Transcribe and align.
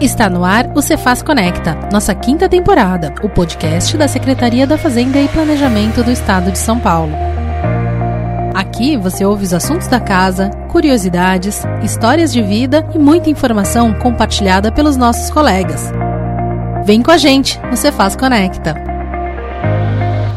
Está 0.00 0.28
no 0.28 0.44
ar 0.44 0.70
o 0.74 0.82
Cefaz 0.82 1.22
Conecta, 1.22 1.74
nossa 1.90 2.14
quinta 2.14 2.50
temporada, 2.50 3.14
o 3.22 3.30
podcast 3.30 3.96
da 3.96 4.06
Secretaria 4.06 4.66
da 4.66 4.76
Fazenda 4.76 5.18
e 5.18 5.26
Planejamento 5.26 6.04
do 6.04 6.10
Estado 6.10 6.52
de 6.52 6.58
São 6.58 6.78
Paulo. 6.78 7.12
Aqui 8.54 8.98
você 8.98 9.24
ouve 9.24 9.44
os 9.44 9.54
assuntos 9.54 9.86
da 9.86 9.98
casa, 9.98 10.50
curiosidades, 10.68 11.62
histórias 11.82 12.30
de 12.30 12.42
vida 12.42 12.86
e 12.94 12.98
muita 12.98 13.30
informação 13.30 13.94
compartilhada 13.94 14.70
pelos 14.70 14.98
nossos 14.98 15.30
colegas. 15.30 15.90
Vem 16.84 17.02
com 17.02 17.10
a 17.10 17.16
gente 17.16 17.58
no 17.70 17.76
Cefaz 17.76 18.14
Conecta. 18.14 18.95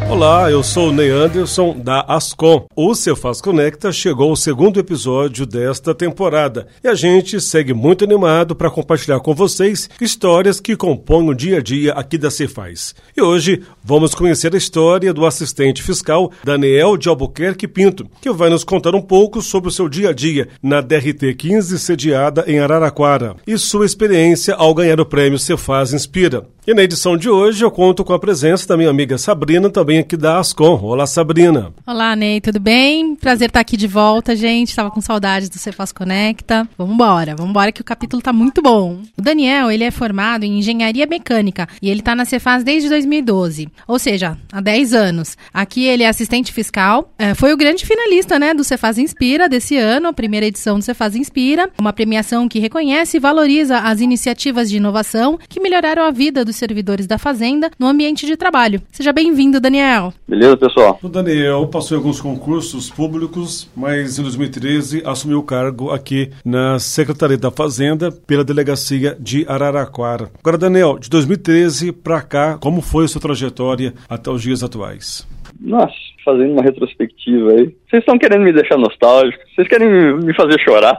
Olá, 0.10 0.50
eu 0.50 0.64
sou 0.64 0.90
o 0.90 0.92
Ney 0.92 1.12
Anderson 1.12 1.78
da 1.78 2.02
Ascom. 2.02 2.66
O 2.76 2.96
Cefaz 2.96 3.40
Conecta 3.40 3.92
chegou 3.92 4.32
ao 4.32 4.36
segundo 4.36 4.80
episódio 4.80 5.46
desta 5.46 5.94
temporada 5.94 6.66
e 6.84 6.88
a 6.88 6.96
gente 6.96 7.40
segue 7.40 7.76
muito 7.76 8.04
animado 8.04 8.56
para 8.56 8.72
compartilhar 8.72 9.20
com 9.20 9.36
vocês 9.36 9.88
histórias 10.02 10.60
que 10.60 10.76
compõem 10.76 11.30
o 11.30 11.36
dia 11.36 11.60
a 11.60 11.62
dia 11.62 11.94
aqui 11.94 12.18
da 12.18 12.32
Cefaz. 12.32 12.96
E 13.16 13.22
hoje 13.22 13.62
vamos 13.84 14.16
conhecer 14.16 14.52
a 14.56 14.58
história 14.58 15.14
do 15.14 15.28
assistente 15.28 15.84
fiscal 15.84 16.32
Daniel 16.44 16.98
de 16.98 17.08
Albuquerque 17.08 17.68
Pinto, 17.68 18.10
que 18.20 18.32
vai 18.32 18.50
nos 18.50 18.64
contar 18.64 18.96
um 18.96 19.02
pouco 19.02 19.44
sobre 19.44 19.70
o 19.70 19.72
seu 19.72 19.88
dia 19.88 20.10
a 20.10 20.14
dia 20.14 20.50
na 20.62 20.82
DRT 20.82 21.36
15 21.38 21.78
sediada 21.78 22.44
em 22.48 22.58
Araraquara 22.60 23.36
e 23.46 23.60
sua 23.60 23.86
experiência 23.86 24.56
ao 24.56 24.74
ganhar 24.74 25.00
o 25.00 25.06
prêmio 25.06 25.38
Cefaz 25.38 25.94
Inspira. 25.94 26.48
E 26.68 26.74
na 26.74 26.84
edição 26.84 27.18
de 27.18 27.30
hoje 27.30 27.64
eu 27.64 27.72
conto 27.72 28.04
com 28.04 28.14
a 28.14 28.20
presença 28.20 28.68
da 28.68 28.78
minha 28.78 28.90
amiga 28.90 29.18
Sabrina, 29.18 29.70
também 29.70 29.98
aqui 29.98 30.18
da 30.18 30.40
Ascom. 30.40 30.80
Olá, 30.84 31.08
Sabrina. 31.08 31.74
Olá, 31.88 32.16
Ney, 32.16 32.42
tudo 32.42 32.60
bem? 32.60 33.16
Prazer 33.16 33.48
estar 33.48 33.62
aqui 33.62 33.78
de 33.78 33.88
volta, 33.88 34.36
gente. 34.36 34.70
Estava 34.70 34.92
com 34.92 35.02
saudades 35.02 35.50
do 35.50 35.58
Cefaz 35.58 35.92
Conecta. 35.92 36.68
Vamos 36.78 36.94
embora, 36.94 37.34
vamos 37.36 37.52
embora 37.52 37.72
que 37.72 37.82
o 37.82 37.84
capítulo 37.84 38.22
tá 38.22 38.34
muito 38.34 38.62
bom. 38.62 39.02
O 39.18 39.22
Daniel, 39.22 39.72
ele 39.72 39.86
é 39.86 39.90
formado 39.90 40.44
em 40.44 40.60
Engenharia 40.60 41.08
Mecânica 41.08 41.68
e 41.82 41.90
ele 41.90 42.02
tá 42.02 42.14
na 42.14 42.26
Cefaz 42.26 42.64
desde 42.64 42.90
2012, 42.90 43.70
ou 43.88 43.98
seja, 43.98 44.38
há 44.52 44.62
10 44.62 44.94
anos. 44.94 45.38
Aqui 45.54 45.86
ele 45.86 46.04
é 46.04 46.08
assistente 46.08 46.52
fiscal, 46.52 47.12
é, 47.18 47.34
foi 47.34 47.54
o 47.54 47.58
grande 47.58 47.86
finalista, 47.86 48.38
né, 48.38 48.54
do 48.54 48.64
Cefaz 48.64 48.98
Inspira 48.98 49.48
desse 49.48 49.78
ano, 49.78 50.10
a 50.10 50.14
primeira 50.14 50.46
edição 50.46 50.78
do 50.78 50.84
Cefaz 50.84 51.16
Inspira, 51.16 51.70
uma 51.80 51.94
premiação 51.94 52.48
que 52.48 52.60
reconhece 52.60 53.18
e 53.18 53.20
valoriza 53.20 53.80
as 53.80 54.02
iniciativas 54.02 54.70
de 54.70 54.78
inovação 54.78 55.40
que 55.48 55.60
melhoraram 55.60 56.04
a 56.04 56.12
vida 56.12 56.46
dos 56.50 56.56
servidores 56.56 57.06
da 57.06 57.18
Fazenda 57.18 57.70
no 57.80 57.88
ambiente 57.88 58.26
de 58.26 58.36
trabalho. 58.36 58.82
Seja 58.92 59.14
bem-vindo, 59.14 59.60
Daniel. 59.60 60.12
Beleza, 60.28 60.58
pessoal? 60.58 61.00
O 61.02 61.08
Daniel 61.08 61.68
passou 61.68 61.96
em 61.96 62.00
alguns 62.00 62.20
concursos 62.20 62.90
públicos, 62.90 63.70
mas 63.76 64.18
em 64.18 64.24
2013 64.24 65.04
assumiu 65.06 65.40
o 65.40 65.44
cargo 65.44 65.92
aqui 65.92 66.32
na 66.44 66.80
Secretaria 66.80 67.38
da 67.38 67.52
Fazenda 67.52 68.12
pela 68.12 68.44
Delegacia 68.44 69.16
de 69.20 69.46
Araraquara. 69.48 70.32
Agora, 70.40 70.58
Daniel, 70.58 70.98
de 70.98 71.10
2013 71.10 71.92
para 71.92 72.22
cá, 72.22 72.58
como 72.58 72.82
foi 72.82 73.06
a 73.06 73.08
sua 73.08 73.22
trajetória 73.22 73.94
até 74.10 74.32
os 74.32 74.42
dias 74.42 74.64
atuais? 74.64 75.28
Nossa, 75.60 75.94
fazendo 76.26 76.54
uma 76.54 76.64
retrospectiva 76.64 77.52
aí. 77.52 77.76
Vocês 77.90 78.04
estão 78.04 78.20
querendo 78.20 78.44
me 78.44 78.54
deixar 78.54 78.78
nostálgico? 78.78 79.44
Vocês 79.56 79.68
querem 79.68 80.14
me 80.18 80.32
fazer 80.36 80.60
chorar? 80.60 80.96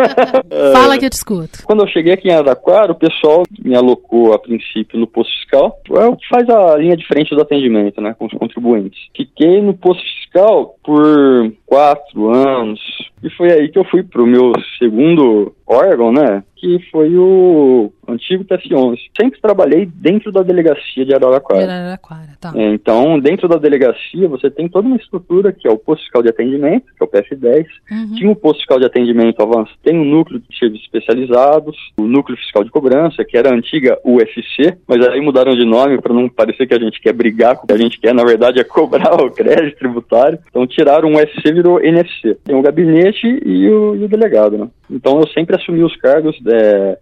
Fala 0.72 0.96
que 0.98 1.04
eu 1.04 1.10
te 1.10 1.12
escuto. 1.12 1.62
Quando 1.64 1.82
eu 1.82 1.88
cheguei 1.88 2.14
aqui 2.14 2.28
em 2.28 2.32
Araraquara, 2.32 2.92
o 2.92 2.94
pessoal 2.94 3.42
me 3.62 3.76
alocou 3.76 4.32
a 4.32 4.38
princípio 4.38 4.98
no 4.98 5.06
posto 5.06 5.30
fiscal. 5.34 5.78
É 5.90 6.06
o 6.06 6.16
que 6.16 6.26
faz 6.26 6.48
a 6.48 6.74
linha 6.78 6.96
de 6.96 7.06
frente 7.06 7.34
do 7.34 7.42
atendimento, 7.42 8.00
né, 8.00 8.14
com 8.18 8.24
os 8.24 8.32
contribuintes. 8.32 8.98
Fiquei 9.14 9.60
no 9.60 9.74
posto 9.74 10.02
fiscal 10.02 10.76
por 10.82 11.52
quatro 11.66 12.30
anos 12.34 12.80
e 13.22 13.30
foi 13.30 13.52
aí 13.52 13.68
que 13.68 13.78
eu 13.78 13.84
fui 13.84 14.02
pro 14.02 14.26
meu 14.26 14.52
segundo 14.78 15.54
órgão, 15.66 16.12
né, 16.12 16.44
que 16.54 16.78
foi 16.90 17.16
o 17.16 17.92
antigo 18.08 18.44
TF11. 18.44 18.98
Sempre 19.20 19.40
trabalhei 19.40 19.86
dentro 19.86 20.30
da 20.30 20.42
delegacia 20.42 21.04
de 21.04 21.14
Araraquara. 21.14 21.66
De 21.66 21.72
Araraquara, 21.72 22.36
tá. 22.40 22.52
É, 22.54 22.72
então, 22.72 23.18
dentro 23.18 23.48
da 23.48 23.56
delegacia, 23.56 24.28
você 24.28 24.50
tem 24.50 24.68
toda 24.68 24.86
uma 24.86 24.96
estrutura 24.96 25.52
que 25.52 25.66
é 25.66 25.70
o 25.70 25.78
posto 25.78 26.05
fiscal 26.06 26.22
de 26.22 26.28
atendimento, 26.28 26.86
que 26.86 27.02
é 27.02 27.04
o 27.04 27.08
PF10. 27.08 27.66
Uhum. 27.90 28.14
Tinha 28.14 28.30
o 28.30 28.36
posto 28.36 28.58
fiscal 28.58 28.78
de 28.78 28.86
atendimento 28.86 29.42
avançado, 29.42 29.76
tem 29.82 29.98
o 29.98 30.04
núcleo 30.04 30.40
de 30.40 30.58
serviços 30.58 30.86
especializados, 30.86 31.76
o 31.98 32.04
núcleo 32.04 32.38
fiscal 32.38 32.64
de 32.64 32.70
cobrança, 32.70 33.24
que 33.24 33.36
era 33.36 33.50
a 33.50 33.54
antiga 33.54 33.98
UFC, 34.04 34.76
mas 34.86 35.06
aí 35.06 35.20
mudaram 35.20 35.54
de 35.54 35.64
nome 35.64 36.00
para 36.00 36.14
não 36.14 36.28
parecer 36.28 36.66
que 36.66 36.74
a 36.74 36.78
gente 36.78 37.00
quer 37.00 37.12
brigar 37.12 37.56
com 37.56 37.64
o 37.64 37.66
que 37.66 37.74
a 37.74 37.78
gente 37.78 38.00
quer, 38.00 38.14
na 38.14 38.24
verdade 38.24 38.60
é 38.60 38.64
cobrar 38.64 39.14
o 39.20 39.30
crédito 39.30 39.78
tributário. 39.78 40.38
Então 40.48 40.66
tiraram 40.66 41.12
o 41.12 41.16
UFC 41.16 41.52
virou 41.52 41.80
NFC. 41.80 42.36
Tem 42.44 42.56
o 42.56 42.62
gabinete 42.62 43.26
e 43.26 43.68
o, 43.68 43.94
e 43.96 44.04
o 44.04 44.08
delegado, 44.08 44.56
né? 44.56 44.68
Então 44.90 45.20
eu 45.20 45.28
sempre 45.28 45.56
assumi 45.56 45.82
os 45.82 45.96
cargos 45.96 46.36
é, 46.46 46.98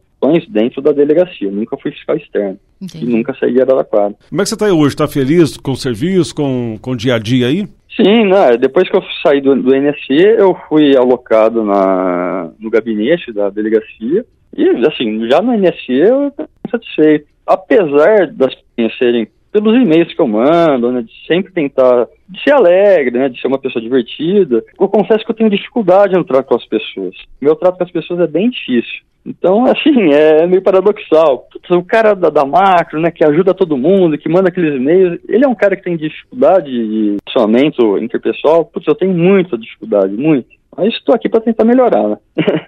dentro 0.49 0.81
da 0.81 0.93
delegacia, 0.93 1.51
nunca 1.51 1.77
fui 1.77 1.91
fiscal 1.91 2.17
externo 2.17 2.59
Entendi. 2.81 3.05
e 3.05 3.09
nunca 3.09 3.35
saí 3.39 3.53
de 3.53 3.61
Araraquara. 3.61 4.15
Como 4.29 4.41
é 4.41 4.45
que 4.45 4.49
você 4.49 4.55
está 4.55 4.67
hoje? 4.73 4.89
Está 4.89 5.07
feliz 5.07 5.57
com 5.57 5.73
o 5.73 5.77
serviço, 5.77 6.35
com, 6.35 6.79
com 6.81 6.93
o 6.93 6.97
dia 6.97 7.15
a 7.15 7.19
dia 7.19 7.47
aí? 7.47 7.69
Sim, 7.97 8.25
né? 8.25 8.57
depois 8.57 8.89
que 8.89 8.97
eu 8.97 9.03
saí 9.23 9.41
do, 9.41 9.55
do 9.55 9.75
NSC, 9.75 10.15
eu 10.39 10.55
fui 10.69 10.97
alocado 10.97 11.63
na, 11.63 12.51
no 12.59 12.69
gabinete 12.69 13.33
da 13.33 13.51
delegacia 13.51 14.25
e, 14.57 14.69
assim, 14.87 15.29
já 15.31 15.41
no 15.41 15.53
NSC 15.53 15.93
eu 15.93 16.33
satisfeito. 16.71 17.27
Apesar 17.47 18.29
das 18.29 18.55
conhecerem 18.75 19.29
pelos 19.55 19.81
e-mails 19.81 20.13
que 20.13 20.21
eu 20.21 20.27
mando, 20.27 20.91
né, 20.91 21.03
de 21.03 21.13
sempre 21.29 21.53
tentar 21.53 22.09
de 22.29 22.43
ser 22.43 22.53
alegre, 22.53 23.17
né, 23.17 23.29
de 23.29 23.41
ser 23.41 23.47
uma 23.47 23.59
pessoa 23.59 23.81
divertida, 23.81 24.65
eu 24.81 24.89
confesso 24.89 25.25
que 25.25 25.31
eu 25.31 25.37
tenho 25.37 25.49
dificuldade 25.49 26.15
no 26.15 26.25
trato 26.25 26.49
com 26.49 26.57
as 26.57 26.67
pessoas. 26.67 27.15
Meu 27.41 27.55
trato 27.55 27.79
com 27.79 27.85
as 27.85 27.91
pessoas 27.91 28.19
é 28.19 28.27
bem 28.27 28.51
difícil. 28.51 29.05
Então, 29.25 29.65
assim, 29.71 30.13
é 30.13 30.45
meio 30.45 30.61
paradoxal. 30.61 31.47
O 31.71 31.85
cara 31.85 32.15
da, 32.15 32.31
da 32.31 32.45
macro, 32.45 33.01
né, 33.01 33.13
que 33.13 33.25
ajuda 33.25 33.55
todo 33.55 33.77
mundo, 33.77 34.19
que 34.19 34.29
manda 34.29 34.49
aqueles 34.49 34.75
e-mails, 34.75 35.21
ele 35.29 35.45
é 35.45 35.49
um 35.49 35.55
cara 35.55 35.77
que 35.77 35.85
tem 35.85 35.97
dificuldade 35.97 36.69
de 36.69 37.17
relacionamento 37.25 37.99
interpessoal. 37.99 38.65
Putz, 38.65 38.89
eu 38.89 38.97
tenho 38.97 39.15
muita 39.15 39.57
dificuldade, 39.57 40.13
muito. 40.13 40.49
Mas 40.77 40.93
estou 40.95 41.15
aqui 41.15 41.29
para 41.29 41.41
tentar 41.41 41.65
melhorar, 41.65 42.09
né? 42.09 42.19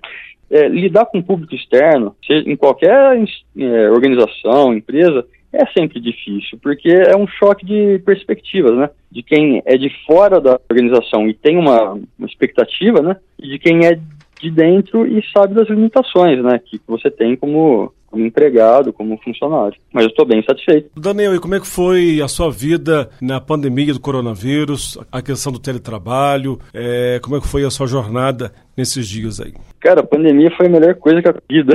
é, 0.48 0.68
lidar 0.68 1.06
com 1.06 1.18
o 1.18 1.24
público 1.24 1.54
externo, 1.54 2.14
seja 2.24 2.48
em 2.48 2.56
qualquer 2.56 3.18
é, 3.58 3.90
organização, 3.90 4.72
empresa, 4.72 5.26
é 5.52 5.64
sempre 5.66 6.00
difícil, 6.00 6.58
porque 6.62 6.88
é 6.88 7.16
um 7.16 7.26
choque 7.26 7.64
de 7.64 7.98
perspectivas, 8.00 8.76
né? 8.76 8.90
De 9.10 9.22
quem 9.22 9.62
é 9.64 9.76
de 9.76 9.90
fora 10.06 10.40
da 10.40 10.60
organização 10.70 11.28
e 11.28 11.34
tem 11.34 11.56
uma, 11.56 11.92
uma 11.92 12.26
expectativa, 12.26 13.00
né? 13.00 13.16
E 13.38 13.50
de 13.50 13.58
quem 13.58 13.86
é 13.86 13.98
de 14.40 14.50
dentro 14.50 15.06
e 15.06 15.24
sabe 15.32 15.54
das 15.54 15.68
limitações, 15.68 16.42
né? 16.42 16.60
Que 16.64 16.80
você 16.86 17.10
tem 17.10 17.36
como, 17.36 17.92
como 18.16 18.26
empregado, 18.26 18.92
como 18.92 19.18
funcionário. 19.18 19.78
Mas 19.92 20.04
eu 20.04 20.10
estou 20.10 20.24
bem 20.24 20.42
satisfeito. 20.42 20.90
Daniel, 20.96 21.34
e 21.34 21.38
como 21.38 21.54
é 21.54 21.60
que 21.60 21.66
foi 21.66 22.20
a 22.22 22.28
sua 22.28 22.50
vida 22.50 23.10
na 23.20 23.40
pandemia 23.40 23.92
do 23.92 24.00
coronavírus, 24.00 24.98
a 25.12 25.20
questão 25.20 25.52
do 25.52 25.58
teletrabalho, 25.58 26.58
é, 26.72 27.20
como 27.22 27.36
é 27.36 27.40
que 27.40 27.46
foi 27.46 27.64
a 27.64 27.70
sua 27.70 27.86
jornada 27.86 28.52
nesses 28.76 29.06
dias 29.06 29.40
aí? 29.40 29.52
Cara, 29.80 30.00
a 30.00 30.06
pandemia 30.06 30.50
foi 30.56 30.66
a 30.66 30.70
melhor 30.70 30.94
coisa 30.94 31.20
que 31.20 31.28
a 31.28 31.34
vida. 31.48 31.74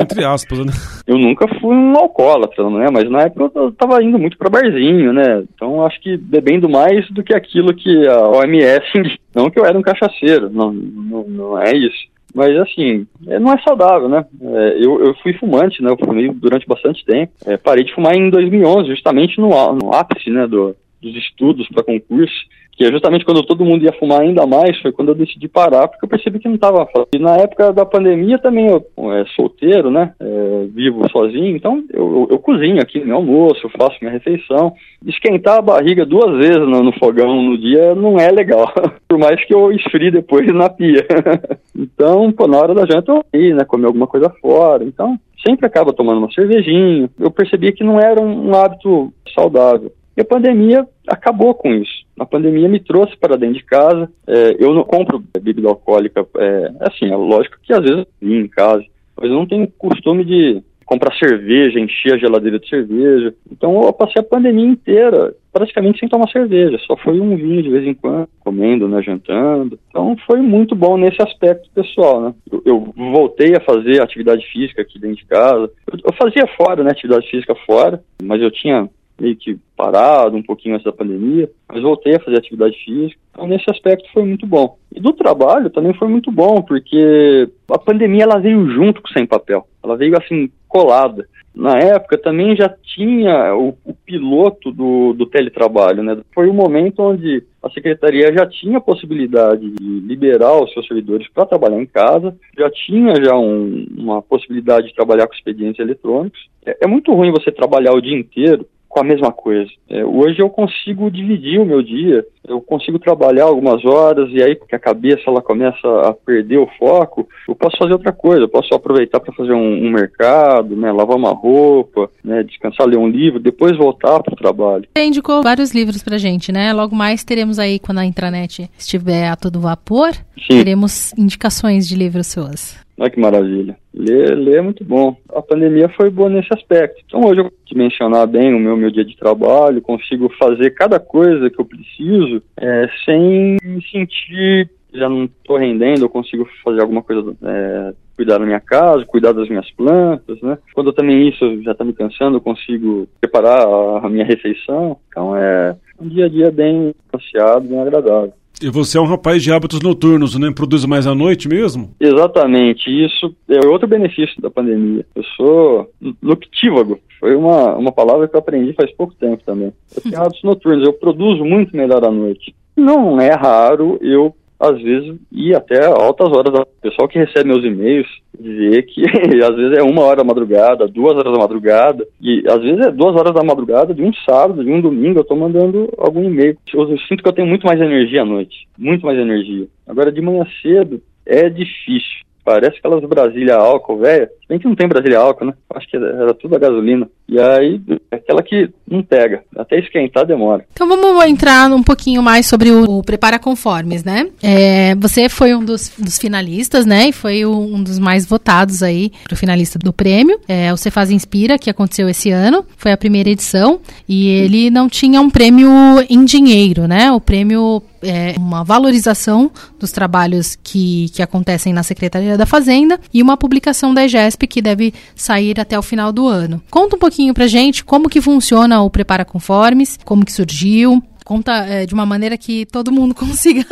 Entre 0.00 0.24
aspas, 0.24 0.58
né? 0.60 0.72
Eu 1.06 1.18
nunca 1.18 1.46
fui 1.60 1.74
um 1.74 1.96
alcoólatra, 1.96 2.68
né? 2.70 2.86
Mas 2.92 3.10
na 3.10 3.22
época 3.22 3.58
eu 3.58 3.72
tava 3.72 4.02
indo 4.02 4.18
muito 4.18 4.38
para 4.38 4.48
barzinho, 4.48 5.12
né? 5.12 5.44
Então 5.54 5.84
acho 5.84 6.00
que 6.00 6.16
bebendo 6.16 6.68
mais 6.68 7.08
do 7.10 7.22
que 7.22 7.34
aquilo 7.34 7.74
que 7.74 8.06
a 8.06 8.28
OMS, 8.28 9.18
não 9.34 9.50
que 9.50 9.58
eu 9.58 9.64
era 9.64 9.76
um 9.76 9.82
cachaceiro, 9.82 10.48
não, 10.50 10.72
não, 10.72 11.24
não 11.24 11.58
é 11.60 11.76
isso. 11.76 12.15
Mas 12.36 12.54
assim, 12.58 13.06
é, 13.26 13.38
não 13.38 13.50
é 13.50 13.58
saudável, 13.66 14.10
né? 14.10 14.22
É, 14.42 14.76
eu, 14.78 15.02
eu 15.02 15.14
fui 15.22 15.32
fumante, 15.32 15.82
né? 15.82 15.90
Eu 15.90 15.96
fumei 15.96 16.28
durante 16.28 16.66
bastante 16.66 17.02
tempo. 17.02 17.32
É, 17.46 17.56
parei 17.56 17.82
de 17.82 17.94
fumar 17.94 18.14
em 18.14 18.28
2011, 18.28 18.90
justamente 18.90 19.40
no, 19.40 19.48
no 19.72 19.94
ápice, 19.94 20.28
né? 20.28 20.46
Do, 20.46 20.76
dos 21.00 21.16
estudos 21.16 21.66
para 21.68 21.82
concurso 21.82 22.44
que 22.76 22.84
é 22.84 22.92
justamente 22.92 23.24
quando 23.24 23.42
todo 23.42 23.64
mundo 23.64 23.84
ia 23.84 23.92
fumar 23.92 24.20
ainda 24.20 24.46
mais, 24.46 24.78
foi 24.80 24.92
quando 24.92 25.08
eu 25.08 25.14
decidi 25.14 25.48
parar, 25.48 25.88
porque 25.88 26.04
eu 26.04 26.08
percebi 26.08 26.38
que 26.38 26.46
não 26.46 26.56
estava. 26.56 26.86
E 27.14 27.18
na 27.18 27.36
época 27.36 27.72
da 27.72 27.86
pandemia 27.86 28.38
também 28.38 28.66
eu 28.66 28.86
é, 29.12 29.24
solteiro, 29.34 29.90
né, 29.90 30.12
é, 30.20 30.66
vivo 30.74 31.08
sozinho, 31.10 31.56
então 31.56 31.82
eu, 31.90 32.28
eu, 32.30 32.38
cozinho 32.38 32.80
aqui 32.80 33.02
meu 33.02 33.16
almoço, 33.16 33.62
eu 33.64 33.70
faço 33.70 33.96
minha 34.02 34.12
refeição. 34.12 34.74
Esquentar 35.06 35.58
a 35.58 35.62
barriga 35.62 36.04
duas 36.04 36.36
vezes 36.36 36.58
no, 36.58 36.82
no 36.82 36.92
fogão 36.98 37.42
no 37.42 37.56
dia 37.56 37.94
não 37.94 38.18
é 38.18 38.30
legal, 38.30 38.70
por 39.08 39.18
mais 39.18 39.42
que 39.46 39.54
eu 39.54 39.72
esfrie 39.72 40.10
depois 40.10 40.46
na 40.52 40.68
pia. 40.68 41.06
então, 41.76 42.32
pô, 42.32 42.46
na 42.46 42.58
hora 42.58 42.74
da 42.74 42.86
janta 42.86 43.12
eu 43.32 43.40
ia, 43.40 43.54
né, 43.54 43.64
comer 43.64 43.86
alguma 43.86 44.06
coisa 44.06 44.30
fora, 44.40 44.82
então 44.82 45.18
sempre 45.46 45.66
acaba 45.66 45.92
tomando 45.92 46.18
uma 46.18 46.32
cervejinha. 46.32 47.10
Eu 47.18 47.30
percebi 47.30 47.72
que 47.72 47.84
não 47.84 48.00
era 48.00 48.20
um, 48.20 48.48
um 48.48 48.54
hábito 48.54 49.12
saudável. 49.34 49.92
E 50.16 50.22
a 50.22 50.24
pandemia 50.24 50.88
acabou 51.06 51.54
com 51.54 51.72
isso. 51.74 52.04
A 52.18 52.24
pandemia 52.24 52.68
me 52.68 52.80
trouxe 52.80 53.14
para 53.18 53.36
dentro 53.36 53.56
de 53.56 53.64
casa. 53.64 54.10
É, 54.26 54.56
eu 54.58 54.72
não 54.74 54.82
compro 54.82 55.22
bebida 55.38 55.68
alcoólica. 55.68 56.26
É, 56.38 56.72
assim, 56.80 57.12
é 57.12 57.16
lógico 57.16 57.58
que 57.62 57.72
às 57.72 57.80
vezes 57.80 58.06
eu 58.22 58.30
em 58.30 58.48
casa, 58.48 58.82
mas 59.14 59.30
eu 59.30 59.36
não 59.36 59.46
tenho 59.46 59.68
costume 59.78 60.24
de 60.24 60.62
comprar 60.86 61.14
cerveja, 61.18 61.80
encher 61.80 62.14
a 62.14 62.18
geladeira 62.18 62.58
de 62.58 62.68
cerveja. 62.68 63.34
Então 63.50 63.82
eu 63.82 63.92
passei 63.92 64.20
a 64.20 64.24
pandemia 64.24 64.64
inteira 64.64 65.34
praticamente 65.56 65.98
sem 65.98 66.08
tomar 66.08 66.28
cerveja, 66.28 66.78
só 66.86 66.94
foi 66.98 67.18
um 67.18 67.34
vinho 67.34 67.62
de 67.62 67.70
vez 67.70 67.86
em 67.86 67.94
quando, 67.94 68.28
comendo, 68.40 68.86
né, 68.86 69.00
jantando. 69.02 69.78
Então 69.88 70.14
foi 70.26 70.42
muito 70.42 70.74
bom 70.76 70.98
nesse 70.98 71.22
aspecto 71.22 71.70
pessoal, 71.74 72.20
né. 72.20 72.34
Eu, 72.52 72.62
eu 72.66 72.94
voltei 72.94 73.56
a 73.56 73.60
fazer 73.60 74.02
atividade 74.02 74.46
física 74.52 74.82
aqui 74.82 74.98
dentro 74.98 75.16
de 75.16 75.24
casa. 75.24 75.70
Eu, 75.90 75.98
eu 76.04 76.12
fazia 76.12 76.46
fora, 76.58 76.84
né, 76.84 76.90
atividade 76.90 77.26
física 77.30 77.54
fora, 77.66 78.02
mas 78.22 78.42
eu 78.42 78.50
tinha 78.50 78.86
meio 79.18 79.34
que 79.34 79.58
parado 79.74 80.36
um 80.36 80.42
pouquinho 80.42 80.74
antes 80.74 80.84
da 80.84 80.92
pandemia, 80.92 81.50
mas 81.66 81.82
voltei 81.82 82.16
a 82.16 82.20
fazer 82.20 82.36
atividade 82.36 82.76
física. 82.84 83.18
Então, 83.30 83.46
nesse 83.46 83.64
aspecto 83.70 84.06
foi 84.12 84.24
muito 84.24 84.46
bom. 84.46 84.76
E 84.94 85.00
do 85.00 85.14
trabalho 85.14 85.70
também 85.70 85.94
foi 85.94 86.08
muito 86.08 86.30
bom, 86.30 86.60
porque 86.60 87.48
a 87.70 87.78
pandemia 87.78 88.24
ela 88.24 88.38
veio 88.38 88.68
junto 88.70 89.00
com 89.00 89.08
o 89.08 89.12
Sem 89.12 89.26
Papel. 89.26 89.66
Ela 89.82 89.96
veio 89.96 90.18
assim, 90.18 90.50
colada. 90.68 91.26
Na 91.56 91.78
época 91.78 92.18
também 92.18 92.54
já 92.54 92.68
tinha 92.68 93.56
o, 93.56 93.74
o 93.82 93.94
piloto 93.94 94.70
do, 94.70 95.14
do 95.14 95.24
teletrabalho, 95.24 96.02
né? 96.02 96.18
Foi 96.34 96.50
o 96.50 96.52
momento 96.52 97.00
onde 97.00 97.42
a 97.62 97.70
secretaria 97.70 98.30
já 98.30 98.46
tinha 98.46 98.76
a 98.76 98.80
possibilidade 98.80 99.70
de 99.70 100.00
liberar 100.00 100.62
os 100.62 100.70
seus 100.74 100.86
servidores 100.86 101.26
para 101.32 101.46
trabalhar 101.46 101.80
em 101.80 101.86
casa, 101.86 102.36
já 102.58 102.70
tinha 102.70 103.14
já 103.24 103.34
um, 103.34 103.86
uma 103.96 104.20
possibilidade 104.20 104.88
de 104.88 104.94
trabalhar 104.94 105.26
com 105.26 105.32
expedientes 105.32 105.80
eletrônicos. 105.80 106.46
É, 106.66 106.76
é 106.82 106.86
muito 106.86 107.14
ruim 107.14 107.30
você 107.30 107.50
trabalhar 107.50 107.94
o 107.94 108.02
dia 108.02 108.18
inteiro 108.18 108.66
com 108.96 109.00
a 109.00 109.04
mesma 109.04 109.30
coisa. 109.30 109.70
É, 109.90 110.02
hoje 110.02 110.40
eu 110.40 110.48
consigo 110.48 111.10
dividir 111.10 111.60
o 111.60 111.66
meu 111.66 111.82
dia, 111.82 112.24
eu 112.48 112.62
consigo 112.62 112.98
trabalhar 112.98 113.44
algumas 113.44 113.84
horas 113.84 114.30
e 114.32 114.42
aí 114.42 114.54
porque 114.54 114.74
a 114.74 114.78
cabeça 114.78 115.20
ela 115.26 115.42
começa 115.42 115.86
a 116.08 116.14
perder 116.14 116.56
o 116.56 116.68
foco, 116.78 117.28
eu 117.46 117.54
posso 117.54 117.76
fazer 117.76 117.92
outra 117.92 118.10
coisa, 118.10 118.44
eu 118.44 118.48
posso 118.48 118.74
aproveitar 118.74 119.20
para 119.20 119.34
fazer 119.34 119.52
um, 119.52 119.86
um, 119.86 119.90
mercado, 119.90 120.74
né, 120.74 120.90
lavar 120.90 121.14
uma 121.14 121.32
roupa, 121.32 122.08
né, 122.24 122.42
descansar, 122.42 122.86
ler 122.86 122.96
um 122.96 123.06
livro, 123.06 123.38
depois 123.38 123.76
voltar 123.76 124.22
para 124.22 124.32
o 124.32 124.36
trabalho. 124.36 124.88
Você 124.96 125.04
indicou 125.04 125.42
vários 125.42 125.74
livros 125.74 126.02
para 126.02 126.16
gente, 126.16 126.50
né? 126.50 126.72
Logo 126.72 126.96
mais 126.96 127.22
teremos 127.22 127.58
aí 127.58 127.78
quando 127.78 127.98
a 127.98 128.06
intranet 128.06 128.70
estiver 128.78 129.28
a 129.28 129.36
todo 129.36 129.60
vapor, 129.60 130.12
Sim. 130.38 130.56
teremos 130.56 131.12
indicações 131.18 131.86
de 131.86 131.94
livros 131.94 132.28
suas. 132.28 132.85
Olha 132.98 133.10
que 133.10 133.20
maravilha. 133.20 133.76
Ler, 133.92 134.34
ler 134.36 134.56
é 134.56 134.62
muito 134.62 134.84
bom. 134.84 135.16
A 135.34 135.42
pandemia 135.42 135.88
foi 135.90 136.08
boa 136.08 136.30
nesse 136.30 136.48
aspecto. 136.52 137.02
Então 137.06 137.24
hoje 137.24 137.40
eu 137.40 137.50
consigo 137.50 137.78
mencionar 137.78 138.26
bem 138.26 138.54
o 138.54 138.58
meu, 138.58 138.76
meu 138.76 138.90
dia 138.90 139.04
de 139.04 139.16
trabalho, 139.16 139.82
consigo 139.82 140.30
fazer 140.38 140.70
cada 140.70 140.98
coisa 140.98 141.50
que 141.50 141.60
eu 141.60 141.64
preciso 141.64 142.42
é, 142.56 142.88
sem 143.04 143.56
me 143.62 143.82
sentir 143.90 144.70
já 144.96 145.08
não 145.08 145.24
estou 145.24 145.56
rendendo, 145.56 146.04
eu 146.04 146.08
consigo 146.08 146.48
fazer 146.64 146.80
alguma 146.80 147.02
coisa, 147.02 147.36
é, 147.42 147.94
cuidar 148.16 148.38
da 148.38 148.46
minha 148.46 148.60
casa, 148.60 149.04
cuidar 149.04 149.32
das 149.32 149.48
minhas 149.48 149.70
plantas, 149.72 150.40
né? 150.40 150.58
Quando 150.74 150.92
também 150.92 151.28
isso 151.28 151.62
já 151.62 151.72
está 151.72 151.84
me 151.84 151.92
cansando, 151.92 152.38
eu 152.38 152.40
consigo 152.40 153.06
preparar 153.20 153.66
a, 153.66 154.06
a 154.06 154.08
minha 154.08 154.24
refeição. 154.24 154.96
Então 155.08 155.36
é 155.36 155.76
um 156.00 156.08
dia 156.08 156.26
a 156.26 156.28
dia 156.28 156.50
bem 156.50 156.94
passeado, 157.10 157.68
bem 157.68 157.80
agradável. 157.80 158.32
E 158.62 158.70
você 158.70 158.96
é 158.96 159.00
um 159.00 159.06
rapaz 159.06 159.42
de 159.42 159.52
hábitos 159.52 159.80
noturnos, 159.80 160.38
né? 160.38 160.50
Produz 160.54 160.84
mais 160.86 161.06
à 161.06 161.14
noite 161.14 161.48
mesmo? 161.48 161.90
Exatamente. 162.00 162.88
Isso 162.88 163.34
é 163.48 163.66
outro 163.66 163.86
benefício 163.86 164.40
da 164.40 164.50
pandemia. 164.50 165.04
Eu 165.14 165.22
sou 165.36 165.90
noctívago. 166.22 166.98
Foi 167.20 167.34
uma, 167.34 167.76
uma 167.76 167.92
palavra 167.92 168.26
que 168.26 168.34
eu 168.34 168.40
aprendi 168.40 168.72
faz 168.72 168.90
pouco 168.92 169.14
tempo 169.14 169.42
também. 169.44 169.72
Eu 169.94 170.02
tenho 170.02 170.20
hábitos 170.20 170.42
noturnos. 170.42 170.86
Eu 170.86 170.92
produzo 170.94 171.44
muito 171.44 171.76
melhor 171.76 172.04
à 172.04 172.10
noite. 172.10 172.54
Não 172.76 173.20
é 173.20 173.34
raro 173.34 173.98
eu 174.00 174.34
às 174.58 174.80
vezes, 174.80 175.16
e 175.30 175.54
até 175.54 175.86
altas 175.86 176.30
horas. 176.30 176.52
O 176.54 176.66
pessoal 176.80 177.08
que 177.08 177.18
recebe 177.18 177.48
meus 177.48 177.64
e-mails 177.64 178.06
vê 178.38 178.82
que 178.82 179.02
às 179.42 179.56
vezes 179.56 179.78
é 179.78 179.82
uma 179.82 180.02
hora 180.02 180.16
da 180.16 180.24
madrugada, 180.24 180.88
duas 180.88 181.16
horas 181.16 181.32
da 181.32 181.38
madrugada, 181.38 182.06
e 182.20 182.42
às 182.48 182.60
vezes 182.60 182.86
é 182.86 182.90
duas 182.90 183.14
horas 183.16 183.34
da 183.34 183.42
madrugada 183.42 183.94
de 183.94 184.02
um 184.02 184.12
sábado, 184.28 184.64
de 184.64 184.70
um 184.70 184.80
domingo, 184.80 185.18
eu 185.18 185.22
estou 185.22 185.36
mandando 185.36 185.92
algum 185.98 186.24
e-mail. 186.24 186.56
Eu, 186.72 186.90
eu 186.90 186.98
sinto 187.00 187.22
que 187.22 187.28
eu 187.28 187.32
tenho 187.32 187.48
muito 187.48 187.66
mais 187.66 187.80
energia 187.80 188.22
à 188.22 188.24
noite, 188.24 188.66
muito 188.78 189.04
mais 189.04 189.18
energia. 189.18 189.66
Agora, 189.86 190.10
de 190.10 190.20
manhã 190.20 190.46
cedo, 190.62 191.00
é 191.24 191.48
difícil. 191.48 192.24
Parece 192.46 192.78
aquelas 192.78 193.02
Brasília 193.02 193.56
álcool, 193.56 193.98
velho. 193.98 194.28
Se 194.28 194.48
bem 194.48 194.60
que 194.60 194.68
não 194.68 194.76
tem 194.76 194.86
Brasília 194.86 195.18
álcool, 195.18 195.46
né? 195.46 195.54
Acho 195.74 195.90
que 195.90 195.96
era 195.96 196.32
tudo 196.32 196.54
a 196.54 196.60
gasolina. 196.60 197.08
E 197.28 197.40
aí, 197.40 197.80
aquela 198.08 198.40
que 198.40 198.70
não 198.88 199.02
pega. 199.02 199.42
Até 199.56 199.80
esquentar 199.80 200.24
demora. 200.24 200.64
Então 200.72 200.86
vamos 200.86 201.24
entrar 201.24 201.68
um 201.72 201.82
pouquinho 201.82 202.22
mais 202.22 202.46
sobre 202.46 202.70
o, 202.70 202.98
o 202.98 203.02
Prepara 203.02 203.36
Conformes, 203.40 204.04
né? 204.04 204.30
É, 204.40 204.94
você 204.94 205.28
foi 205.28 205.56
um 205.56 205.64
dos, 205.64 205.92
dos, 205.98 206.18
finalistas, 206.18 206.86
né? 206.86 207.08
E 207.08 207.12
foi 207.12 207.44
um 207.44 207.82
dos 207.82 207.98
mais 207.98 208.24
votados 208.24 208.80
aí 208.80 209.10
pro 209.24 209.34
finalista 209.34 209.76
do 209.76 209.92
prêmio. 209.92 210.38
É, 210.46 210.72
o 210.72 210.76
Cefaz 210.76 211.10
Inspira, 211.10 211.58
que 211.58 211.68
aconteceu 211.68 212.08
esse 212.08 212.30
ano. 212.30 212.64
Foi 212.76 212.92
a 212.92 212.96
primeira 212.96 213.28
edição. 213.28 213.80
E 214.08 214.28
ele 214.28 214.70
não 214.70 214.88
tinha 214.88 215.20
um 215.20 215.28
prêmio 215.28 215.68
em 216.08 216.24
dinheiro, 216.24 216.86
né? 216.86 217.10
O 217.10 217.20
prêmio 217.20 217.82
é 218.06 218.34
uma 218.38 218.62
valorização 218.62 219.50
dos 219.78 219.92
trabalhos 219.92 220.56
que, 220.62 221.10
que 221.10 221.22
acontecem 221.22 221.72
na 221.72 221.82
Secretaria 221.82 222.36
da 222.36 222.46
Fazenda 222.46 223.00
e 223.12 223.22
uma 223.22 223.36
publicação 223.36 223.92
da 223.92 224.04
EGESP 224.04 224.46
que 224.46 224.62
deve 224.62 224.94
sair 225.14 225.60
até 225.60 225.78
o 225.78 225.82
final 225.82 226.12
do 226.12 226.26
ano. 226.26 226.62
Conta 226.70 226.96
um 226.96 226.98
pouquinho 226.98 227.34
pra 227.34 227.46
gente 227.46 227.84
como 227.84 228.08
que 228.08 228.20
funciona 228.20 228.80
o 228.82 228.90
Prepara 228.90 229.24
Conformes, 229.24 229.98
como 230.04 230.24
que 230.24 230.32
surgiu, 230.32 231.02
conta 231.26 231.52
é, 231.66 231.84
de 231.84 231.92
uma 231.92 232.06
maneira 232.06 232.38
que 232.38 232.64
todo 232.66 232.92
mundo 232.92 233.12
consiga 233.16 233.66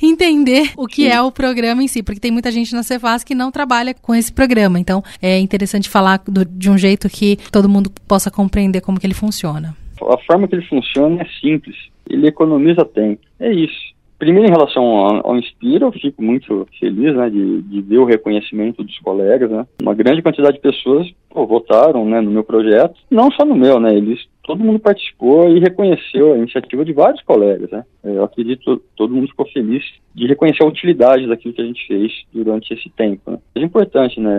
entender 0.00 0.70
o 0.76 0.86
que 0.86 1.02
Sim. 1.02 1.08
é 1.08 1.20
o 1.20 1.32
programa 1.32 1.82
em 1.82 1.88
si, 1.88 2.02
porque 2.02 2.20
tem 2.20 2.30
muita 2.30 2.52
gente 2.52 2.72
na 2.72 2.84
Cefaz 2.84 3.24
que 3.24 3.34
não 3.34 3.50
trabalha 3.50 3.92
com 3.92 4.14
esse 4.14 4.30
programa. 4.30 4.78
Então, 4.78 5.02
é 5.20 5.38
interessante 5.38 5.88
falar 5.88 6.22
do, 6.26 6.44
de 6.44 6.70
um 6.70 6.78
jeito 6.78 7.08
que 7.10 7.36
todo 7.50 7.68
mundo 7.68 7.90
possa 8.06 8.30
compreender 8.30 8.80
como 8.80 8.98
que 8.98 9.06
ele 9.06 9.14
funciona. 9.14 9.76
A 10.12 10.18
forma 10.18 10.48
que 10.48 10.54
ele 10.54 10.66
funciona 10.66 11.22
é 11.22 11.26
simples. 11.40 11.76
Ele 12.08 12.26
economiza 12.26 12.84
tempo. 12.84 13.20
É 13.38 13.52
isso. 13.52 13.94
Primeiro, 14.20 14.48
em 14.48 14.50
relação 14.50 14.84
ao, 14.84 15.28
ao 15.28 15.36
Inspira, 15.38 15.86
eu 15.86 15.92
fico 15.92 16.22
muito 16.22 16.68
feliz 16.78 17.16
né, 17.16 17.30
de, 17.30 17.62
de, 17.62 17.80
ver 17.80 17.96
o 17.96 18.04
reconhecimento 18.04 18.84
dos 18.84 18.98
colegas. 18.98 19.50
Né? 19.50 19.66
Uma 19.80 19.94
grande 19.94 20.20
quantidade 20.20 20.56
de 20.56 20.60
pessoas 20.60 21.10
pô, 21.30 21.46
votaram 21.46 22.04
né, 22.04 22.20
no 22.20 22.30
meu 22.30 22.44
projeto, 22.44 23.00
não 23.10 23.30
só 23.30 23.46
no 23.46 23.54
meu, 23.54 23.80
né? 23.80 23.96
Eles, 23.96 24.20
todo 24.44 24.62
mundo 24.62 24.78
participou 24.78 25.48
e 25.48 25.58
reconheceu 25.58 26.34
a 26.34 26.36
iniciativa 26.36 26.84
de 26.84 26.92
vários 26.92 27.22
colegas. 27.22 27.70
Né? 27.70 27.82
Eu 28.04 28.22
acredito 28.22 28.76
que 28.76 28.82
todo 28.94 29.14
mundo 29.14 29.28
ficou 29.28 29.46
feliz 29.48 29.82
de 30.14 30.26
reconhecer 30.26 30.64
a 30.64 30.68
utilidade 30.68 31.26
daquilo 31.26 31.54
que 31.54 31.62
a 31.62 31.66
gente 31.66 31.86
fez 31.86 32.12
durante 32.30 32.74
esse 32.74 32.90
tempo. 32.90 33.30
Né? 33.30 33.38
É 33.54 33.60
importante, 33.60 34.20
né? 34.20 34.30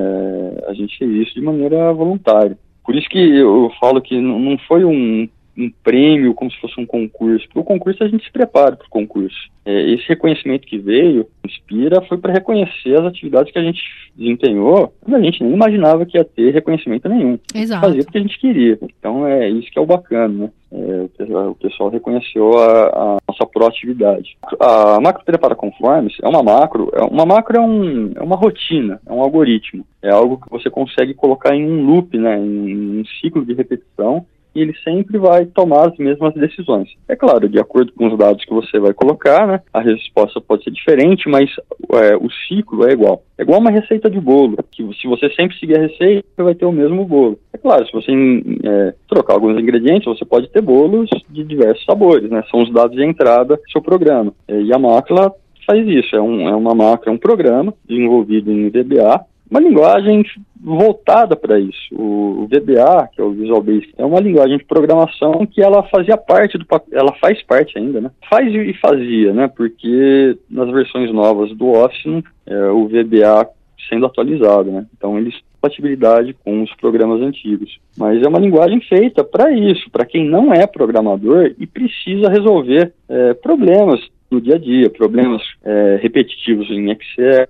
A 0.68 0.74
gente 0.76 0.96
fez 0.96 1.10
isso 1.10 1.34
de 1.34 1.42
maneira 1.42 1.92
voluntária. 1.92 2.56
Por 2.86 2.96
isso 2.96 3.10
que 3.10 3.18
eu 3.18 3.72
falo 3.80 4.00
que 4.00 4.20
não 4.20 4.60
foi 4.68 4.86
um 4.86 5.28
um 5.62 5.72
prêmio 5.84 6.34
como 6.34 6.52
se 6.52 6.60
fosse 6.60 6.80
um 6.80 6.86
concurso. 6.86 7.46
Porque 7.48 7.60
o 7.60 7.64
concurso 7.64 8.04
a 8.04 8.08
gente 8.08 8.26
se 8.26 8.32
prepara 8.32 8.76
para 8.76 8.86
o 8.86 8.90
concurso. 8.90 9.50
É, 9.64 9.92
esse 9.92 10.08
reconhecimento 10.08 10.66
que 10.66 10.78
veio, 10.78 11.28
Inspira, 11.46 12.02
foi 12.02 12.18
para 12.18 12.34
reconhecer 12.34 12.96
as 13.00 13.06
atividades 13.06 13.52
que 13.52 13.60
a 13.60 13.64
gente 13.64 13.80
desempenhou, 14.16 14.94
mas 15.06 15.22
a 15.22 15.24
gente 15.24 15.44
nem 15.44 15.54
imaginava 15.54 16.06
que 16.06 16.18
ia 16.18 16.26
ter 16.26 16.52
reconhecimento 16.52 17.08
nenhum. 17.08 17.38
Exato. 17.54 17.86
Fazia 17.86 18.04
porque 18.04 18.18
a 18.18 18.22
gente 18.22 18.40
queria. 18.40 18.80
Então 18.82 19.28
é 19.28 19.50
isso 19.50 19.70
que 19.72 19.78
é 19.78 19.82
o 19.82 19.86
bacana, 19.86 20.46
né? 20.46 20.50
É, 20.74 21.46
o 21.48 21.56
pessoal 21.56 21.90
reconheceu 21.90 22.58
a, 22.58 22.88
a, 22.88 23.18
nossa 23.28 23.46
proatividade. 23.46 24.38
A 24.58 25.02
macro 25.02 25.26
prepara 25.26 25.54
conformes 25.54 26.16
é 26.24 26.28
uma 26.28 26.42
macro, 26.42 26.90
é, 26.94 27.04
uma 27.04 27.26
macro 27.26 27.58
é, 27.58 27.60
um, 27.60 28.12
é 28.16 28.22
uma 28.22 28.38
rotina, 28.38 29.00
é 29.06 29.12
um 29.12 29.22
algoritmo, 29.22 29.86
é 30.02 30.10
algo 30.10 30.38
que 30.38 30.50
você 30.50 30.70
consegue 30.70 31.14
colocar 31.14 31.54
em 31.54 31.70
um 31.70 31.86
loop, 31.86 32.18
né, 32.18 32.38
em 32.38 33.02
um 33.02 33.04
ciclo 33.20 33.46
de 33.46 33.54
repetição 33.54 34.26
e 34.56 34.62
ele 34.62 34.74
sempre 34.84 35.18
vai 35.18 35.46
tomar 35.46 35.90
as 35.90 35.98
mesmas 35.98 36.34
decisões. 36.34 36.90
É 37.08 37.16
claro, 37.16 37.48
de 37.48 37.60
acordo 37.60 37.92
com 37.94 38.08
os 38.08 38.18
dados 38.18 38.44
que 38.44 38.54
você 38.54 38.80
vai 38.80 38.94
colocar, 38.94 39.48
né, 39.48 39.62
a 39.74 39.82
resposta 39.82 40.42
pode 40.42 40.64
ser 40.64 40.72
diferente, 40.72 41.30
mas 41.30 41.50
é, 41.94 42.16
o 42.16 42.30
ciclo 42.48 42.88
é 42.88 42.92
igual. 42.92 43.24
É 43.38 43.44
igual 43.44 43.60
uma 43.60 43.72
receita 43.72 44.10
de 44.10 44.20
bolo, 44.20 44.58
que 44.72 44.88
se 45.02 45.08
você 45.08 45.30
sempre 45.32 45.58
seguir 45.58 45.78
a 45.78 45.82
receita, 45.82 46.28
você 46.36 46.44
vai 46.44 46.56
ter 46.56 46.66
o 46.66 46.72
mesmo 46.72 47.06
bolo. 47.06 47.40
É 47.54 47.58
claro, 47.58 47.86
se 47.86 47.92
você 47.92 48.12
é, 48.12 48.94
trocar 49.08 49.34
alguns 49.34 49.60
ingredientes, 49.60 50.06
você 50.06 50.26
pode 50.26 50.50
ter 50.50 50.62
bolos 50.62 51.10
de 51.30 51.44
diversos 51.44 51.84
sabores, 51.86 52.30
né? 52.30 52.44
São 52.52 52.62
os 52.62 52.72
dados 52.72 52.96
de 52.96 53.04
entrada 53.04 53.56
do 53.56 53.72
seu 53.72 53.82
programa. 53.82 54.34
E 54.48 54.74
a 54.74 54.80
máquina 54.80 55.32
faz 55.66 55.88
isso, 55.88 56.16
é, 56.16 56.22
um, 56.22 56.50
é 56.50 56.56
uma 56.56 56.76
máquina, 56.76 57.12
é 57.12 57.16
um 57.16 57.20
programa 57.20 57.74
desenvolvido 57.88 58.52
em 58.52 58.70
VBA, 58.70 59.26
uma 59.52 59.60
linguagem 59.60 60.24
voltada 60.60 61.36
para 61.36 61.60
isso. 61.60 61.94
O, 61.94 62.48
VBA, 62.48 63.10
que 63.14 63.22
é 63.22 63.24
o 63.24 63.32
Visual 63.32 63.62
Basic, 63.62 63.94
é 63.98 64.06
uma 64.06 64.20
linguagem 64.20 64.58
de 64.58 64.64
programação 64.64 65.46
que 65.46 65.62
ela 65.62 65.84
fazia 65.84 66.16
parte 66.16 66.58
do 66.58 66.66
ela 66.92 67.14
faz 67.20 67.44
parte 67.44 67.78
ainda, 67.78 68.00
né? 68.00 68.12
Faz 68.30 68.54
e 68.54 68.74
fazia, 68.76 69.34
né? 69.34 69.48
Porque 69.48 70.38
nas 70.50 70.72
versões 70.72 71.12
novas 71.12 71.56
do 71.56 71.70
Office, 71.70 72.24
é, 72.46 72.66
o 72.68 72.88
VBA 72.88 73.50
sendo 73.90 74.06
atualizado, 74.06 74.72
né? 74.72 74.86
Então 74.96 75.18
eles 75.18 75.36
compatibilidade 75.62 76.36
com 76.44 76.64
os 76.64 76.74
programas 76.76 77.22
antigos. 77.22 77.80
Mas 77.96 78.22
é 78.24 78.28
uma 78.28 78.40
linguagem 78.40 78.82
feita 78.82 79.24
para 79.24 79.52
isso, 79.52 79.90
para 79.92 80.06
quem 80.06 80.28
não 80.28 80.52
é 80.52 80.66
programador 80.66 81.54
e 81.58 81.68
precisa 81.68 82.30
resolver 82.30 82.92
é, 83.08 83.34
problemas 83.36 84.02
no 84.32 84.42
dia 84.42 84.56
a 84.56 84.58
dia, 84.58 84.90
problemas 84.90 85.42
é, 85.64 86.00
repetitivos 86.02 86.70
em 86.72 86.90
Excel, 86.90 87.48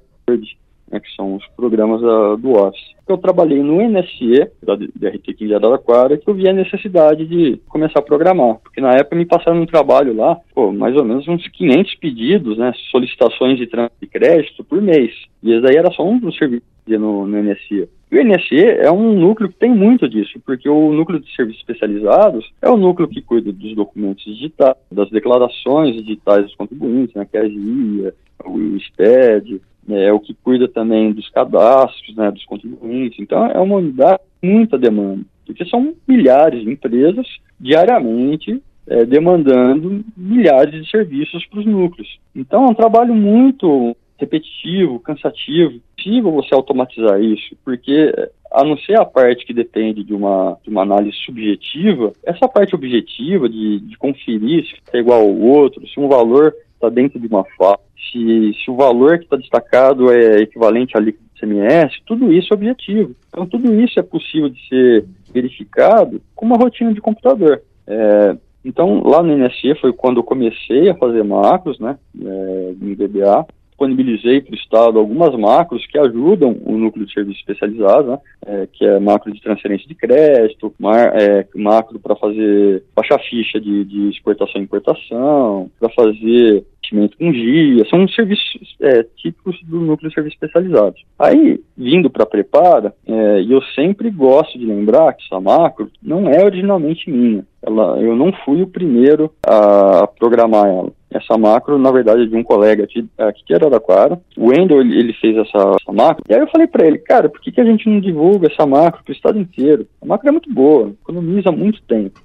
né, 0.91 0.99
que 0.99 1.13
são 1.15 1.35
os 1.35 1.47
programas 1.55 2.01
da, 2.01 2.35
do 2.35 2.51
Office. 2.51 2.91
Eu 3.07 3.17
trabalhei 3.17 3.61
no 3.61 3.81
NSE, 3.81 4.47
da 4.63 4.75
DRT 4.75 5.33
de 5.33 5.53
Araraquara, 5.53 6.17
que 6.17 6.29
eu 6.29 6.33
vi 6.33 6.47
a 6.47 6.53
necessidade 6.53 7.25
de 7.25 7.57
começar 7.67 7.99
a 7.99 8.03
programar, 8.03 8.55
porque 8.63 8.81
na 8.81 8.93
época 8.93 9.15
me 9.15 9.25
passaram 9.25 9.61
um 9.61 9.65
trabalho 9.65 10.15
lá, 10.15 10.37
pô, 10.53 10.71
mais 10.71 10.95
ou 10.95 11.03
menos 11.03 11.27
uns 11.27 11.47
500 11.47 11.95
pedidos, 11.95 12.57
né, 12.57 12.71
solicitações 12.91 13.57
de, 13.57 13.65
de 13.65 14.07
crédito 14.07 14.63
por 14.63 14.81
mês, 14.81 15.11
e 15.43 15.51
esse 15.51 15.61
daí 15.61 15.75
era 15.75 15.91
só 15.91 16.03
um 16.03 16.19
dos 16.19 16.37
serviços 16.37 16.67
no, 16.87 17.27
no 17.27 17.43
NSE. 17.43 17.87
E 18.11 18.19
o 18.19 18.23
NSE 18.25 18.59
é 18.59 18.91
um 18.91 19.13
núcleo 19.13 19.49
que 19.49 19.55
tem 19.55 19.73
muito 19.73 20.07
disso, 20.09 20.37
porque 20.45 20.67
o 20.67 20.91
núcleo 20.91 21.19
de 21.19 21.33
serviços 21.33 21.61
especializados 21.61 22.51
é 22.61 22.69
o 22.69 22.75
núcleo 22.75 23.07
que 23.07 23.21
cuida 23.21 23.53
dos 23.53 23.73
documentos 23.73 24.25
digitais, 24.25 24.75
das 24.91 25.09
declarações 25.09 25.95
digitais 25.95 26.43
dos 26.43 26.55
contribuintes, 26.55 27.15
né, 27.15 27.25
que 27.29 27.37
é 27.37 27.41
a 27.41 27.47
GIA, 27.47 28.13
o 28.43 28.77
SPED, 28.81 29.61
né, 29.87 30.07
é 30.07 30.13
o 30.13 30.19
que 30.19 30.33
cuida 30.43 30.67
também 30.67 31.13
dos 31.13 31.29
cadastros, 31.29 32.13
né, 32.17 32.29
dos 32.29 32.43
contribuintes. 32.43 33.17
Então, 33.17 33.45
é 33.45 33.59
uma 33.59 33.77
unidade 33.77 34.19
muita 34.43 34.77
demanda, 34.77 35.23
porque 35.45 35.63
são 35.65 35.93
milhares 36.05 36.63
de 36.63 36.69
empresas 36.69 37.25
diariamente 37.57 38.61
é, 38.87 39.05
demandando 39.05 40.03
milhares 40.17 40.83
de 40.83 40.89
serviços 40.89 41.45
para 41.45 41.59
os 41.59 41.65
núcleos. 41.65 42.19
Então, 42.35 42.65
é 42.65 42.71
um 42.71 42.73
trabalho 42.73 43.15
muito 43.15 43.95
repetitivo, 44.21 44.99
cansativo. 44.99 45.75
É 45.75 46.03
possível 46.03 46.31
você 46.31 46.53
automatizar 46.53 47.21
isso, 47.21 47.55
porque 47.63 48.13
a 48.51 48.63
não 48.63 48.77
ser 48.77 48.99
a 48.99 49.05
parte 49.05 49.45
que 49.45 49.53
depende 49.53 50.03
de 50.03 50.13
uma, 50.13 50.57
de 50.63 50.69
uma 50.69 50.81
análise 50.81 51.15
subjetiva, 51.17 52.11
essa 52.23 52.47
parte 52.47 52.75
objetiva 52.75 53.47
de, 53.47 53.79
de 53.79 53.97
conferir 53.97 54.65
se 54.65 54.75
é 54.93 54.99
igual 54.99 55.21
ao 55.21 55.35
outro, 55.35 55.87
se 55.87 55.99
um 55.99 56.07
valor 56.07 56.53
está 56.73 56.89
dentro 56.89 57.19
de 57.19 57.27
uma 57.27 57.45
fala, 57.57 57.79
se, 58.11 58.53
se 58.63 58.69
o 58.69 58.75
valor 58.75 59.17
que 59.19 59.25
está 59.25 59.37
destacado 59.37 60.11
é 60.11 60.41
equivalente 60.41 60.97
à 60.97 60.99
líquido 60.99 61.23
de 61.33 61.39
CMS, 61.39 61.93
tudo 62.05 62.31
isso 62.33 62.51
é 62.51 62.55
objetivo. 62.55 63.15
Então, 63.29 63.45
tudo 63.45 63.73
isso 63.79 63.99
é 63.99 64.03
possível 64.03 64.49
de 64.49 64.67
ser 64.67 65.05
verificado 65.31 66.21
com 66.35 66.45
uma 66.45 66.57
rotina 66.57 66.93
de 66.93 66.99
computador. 66.99 67.61
É, 67.87 68.35
então, 68.65 69.01
lá 69.03 69.23
no 69.23 69.35
NSE 69.35 69.75
foi 69.79 69.93
quando 69.93 70.17
eu 70.17 70.23
comecei 70.23 70.89
a 70.89 70.95
fazer 70.95 71.23
macros, 71.23 71.79
né, 71.79 71.97
é, 72.21 72.73
em 72.81 72.93
VBA, 72.95 73.45
disponibilizei 73.81 74.41
para 74.41 74.51
o 74.51 74.55
Estado 74.55 74.99
algumas 74.99 75.35
macros 75.37 75.85
que 75.87 75.97
ajudam 75.97 76.57
o 76.63 76.77
núcleo 76.77 77.05
de 77.05 77.13
serviço 77.13 77.39
especializado, 77.39 78.11
né, 78.11 78.19
é, 78.45 78.67
que 78.71 78.85
é 78.85 78.99
macro 78.99 79.31
de 79.31 79.41
transferência 79.41 79.87
de 79.87 79.95
crédito, 79.95 80.73
mar, 80.79 81.11
é, 81.15 81.47
macro 81.55 81.99
para 81.99 82.15
fazer 82.15 82.83
baixar 82.95 83.19
ficha 83.19 83.59
de, 83.59 83.83
de 83.85 84.09
exportação 84.09 84.61
e 84.61 84.63
importação, 84.63 85.69
para 85.79 85.89
fazer 85.89 86.63
investimento 86.91 87.17
com 87.17 87.33
GIA, 87.33 87.85
são 87.89 88.07
serviços 88.09 88.75
é, 88.81 89.03
típicos 89.17 89.57
do 89.63 89.79
núcleo 89.79 90.09
de 90.09 90.15
serviços 90.15 90.37
especializados. 90.41 91.01
Aí, 91.17 91.59
vindo 91.77 92.09
para 92.09 92.23
a 92.23 92.27
Prepara, 92.27 92.93
é, 93.07 93.41
e 93.41 93.51
eu 93.51 93.61
sempre 93.75 94.09
gosto 94.09 94.57
de 94.57 94.65
lembrar 94.65 95.13
que 95.13 95.23
essa 95.25 95.39
macro 95.39 95.89
não 96.01 96.29
é 96.29 96.43
originalmente 96.43 97.09
minha. 97.09 97.45
Ela, 97.63 97.99
eu 97.99 98.15
não 98.15 98.33
fui 98.43 98.63
o 98.63 98.67
primeiro 98.67 99.31
a 99.45 100.07
programar 100.07 100.65
ela. 100.65 100.91
Essa 101.11 101.37
macro, 101.37 101.77
na 101.77 101.91
verdade, 101.91 102.23
é 102.23 102.25
de 102.25 102.35
um 102.35 102.43
colega 102.43 102.85
aqui, 102.85 103.05
aqui 103.17 103.43
de 103.45 103.53
Araraquara. 103.53 104.19
O 104.37 104.47
Wendel, 104.47 104.79
ele, 104.79 104.97
ele 104.97 105.13
fez 105.13 105.37
essa, 105.37 105.75
essa, 105.79 105.91
macro. 105.91 106.23
E 106.27 106.33
aí 106.33 106.39
eu 106.39 106.47
falei 106.47 106.67
para 106.67 106.87
ele, 106.87 106.97
cara, 106.97 107.29
por 107.29 107.41
que, 107.41 107.51
que 107.51 107.61
a 107.61 107.65
gente 107.65 107.87
não 107.87 107.99
divulga 107.99 108.47
essa 108.47 108.65
macro 108.65 109.03
para 109.03 109.11
o 109.11 109.15
estado 109.15 109.37
inteiro? 109.37 109.85
A 110.01 110.05
macro 110.05 110.29
é 110.29 110.31
muito 110.31 110.51
boa, 110.51 110.93
economiza 111.01 111.51
muito 111.51 111.81
tempo. 111.83 112.21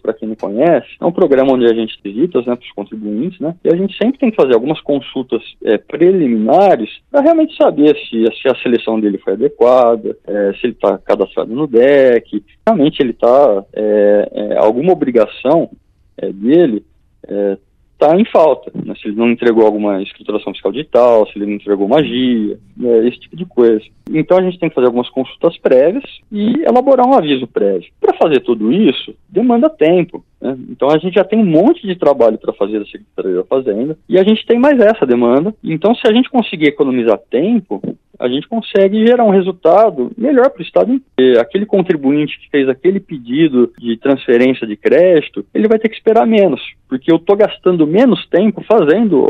Para 0.00 0.14
quem 0.14 0.28
não 0.28 0.34
conhece, 0.34 0.88
é 1.00 1.04
um 1.04 1.12
programa 1.12 1.52
onde 1.52 1.66
a 1.66 1.74
gente 1.74 1.98
visita 2.02 2.40
né, 2.42 2.56
os 2.60 2.72
contribuintes, 2.72 3.38
né? 3.40 3.54
E 3.64 3.68
a 3.68 3.76
gente 3.76 3.96
sempre 3.96 4.18
tem 4.18 4.30
que 4.30 4.36
fazer 4.36 4.54
algumas 4.54 4.80
consultas 4.80 5.42
é, 5.64 5.76
preliminares 5.76 6.90
para 7.10 7.20
realmente 7.20 7.56
saber 7.56 7.94
se, 8.08 8.24
se, 8.40 8.48
a 8.48 8.54
seleção 8.62 8.98
dele 8.98 9.18
foi 9.18 9.34
adequada, 9.34 10.16
é, 10.26 10.52
se 10.54 10.66
ele 10.66 10.72
está 10.72 10.98
cadastrado 10.98 11.54
no 11.54 11.66
DEC, 11.66 12.42
realmente 12.66 13.00
ele 13.00 13.10
está, 13.10 13.64
é, 13.74 14.28
é, 14.32 14.58
alguma 14.58 14.92
obrigação 14.92 15.70
é, 16.16 16.32
dele 16.32 16.84
é, 17.26 17.58
está 18.00 18.16
em 18.16 18.24
falta. 18.24 18.70
Né? 18.72 18.94
Se 18.94 19.08
ele 19.08 19.16
não 19.16 19.30
entregou 19.30 19.66
alguma 19.66 20.00
escrituração 20.00 20.52
fiscal 20.52 20.70
digital, 20.70 21.26
se 21.26 21.36
ele 21.36 21.46
não 21.46 21.54
entregou 21.54 21.88
magia, 21.88 22.56
né? 22.76 23.08
esse 23.08 23.18
tipo 23.18 23.36
de 23.36 23.44
coisa. 23.44 23.84
Então 24.08 24.38
a 24.38 24.42
gente 24.42 24.58
tem 24.58 24.68
que 24.68 24.74
fazer 24.74 24.86
algumas 24.86 25.10
consultas 25.10 25.58
prévias 25.58 26.04
e 26.30 26.62
elaborar 26.62 27.06
um 27.06 27.14
aviso 27.14 27.46
prévio. 27.48 27.90
Para 28.00 28.16
fazer 28.16 28.40
tudo 28.40 28.72
isso, 28.72 29.14
demanda 29.28 29.68
tempo. 29.68 30.24
Né? 30.40 30.56
Então 30.70 30.88
a 30.88 30.98
gente 30.98 31.14
já 31.14 31.24
tem 31.24 31.40
um 31.40 31.44
monte 31.44 31.86
de 31.86 31.96
trabalho 31.96 32.38
para 32.38 32.52
fazer 32.52 32.78
da 32.78 32.86
Secretaria 32.86 33.36
da 33.36 33.44
Fazenda 33.44 33.98
e 34.08 34.18
a 34.18 34.22
gente 34.22 34.46
tem 34.46 34.58
mais 34.58 34.78
essa 34.78 35.04
demanda. 35.04 35.52
Então 35.62 35.94
se 35.94 36.06
a 36.06 36.12
gente 36.12 36.30
conseguir 36.30 36.68
economizar 36.68 37.18
tempo, 37.30 37.82
a 38.18 38.28
gente 38.28 38.48
consegue 38.48 39.06
gerar 39.06 39.24
um 39.24 39.30
resultado 39.30 40.10
melhor 40.16 40.50
para 40.50 40.60
o 40.60 40.64
Estado 40.64 40.92
inteiro. 40.92 41.40
Aquele 41.40 41.64
contribuinte 41.64 42.38
que 42.40 42.50
fez 42.50 42.68
aquele 42.68 43.00
pedido 43.00 43.72
de 43.78 43.96
transferência 43.96 44.66
de 44.66 44.76
crédito, 44.76 45.44
ele 45.54 45.68
vai 45.68 45.78
ter 45.78 45.88
que 45.88 45.96
esperar 45.96 46.26
menos, 46.26 46.60
porque 46.88 47.10
eu 47.10 47.16
estou 47.16 47.36
gastando 47.36 47.86
menos 47.86 48.26
tempo 48.28 48.62
fazendo 48.62 49.26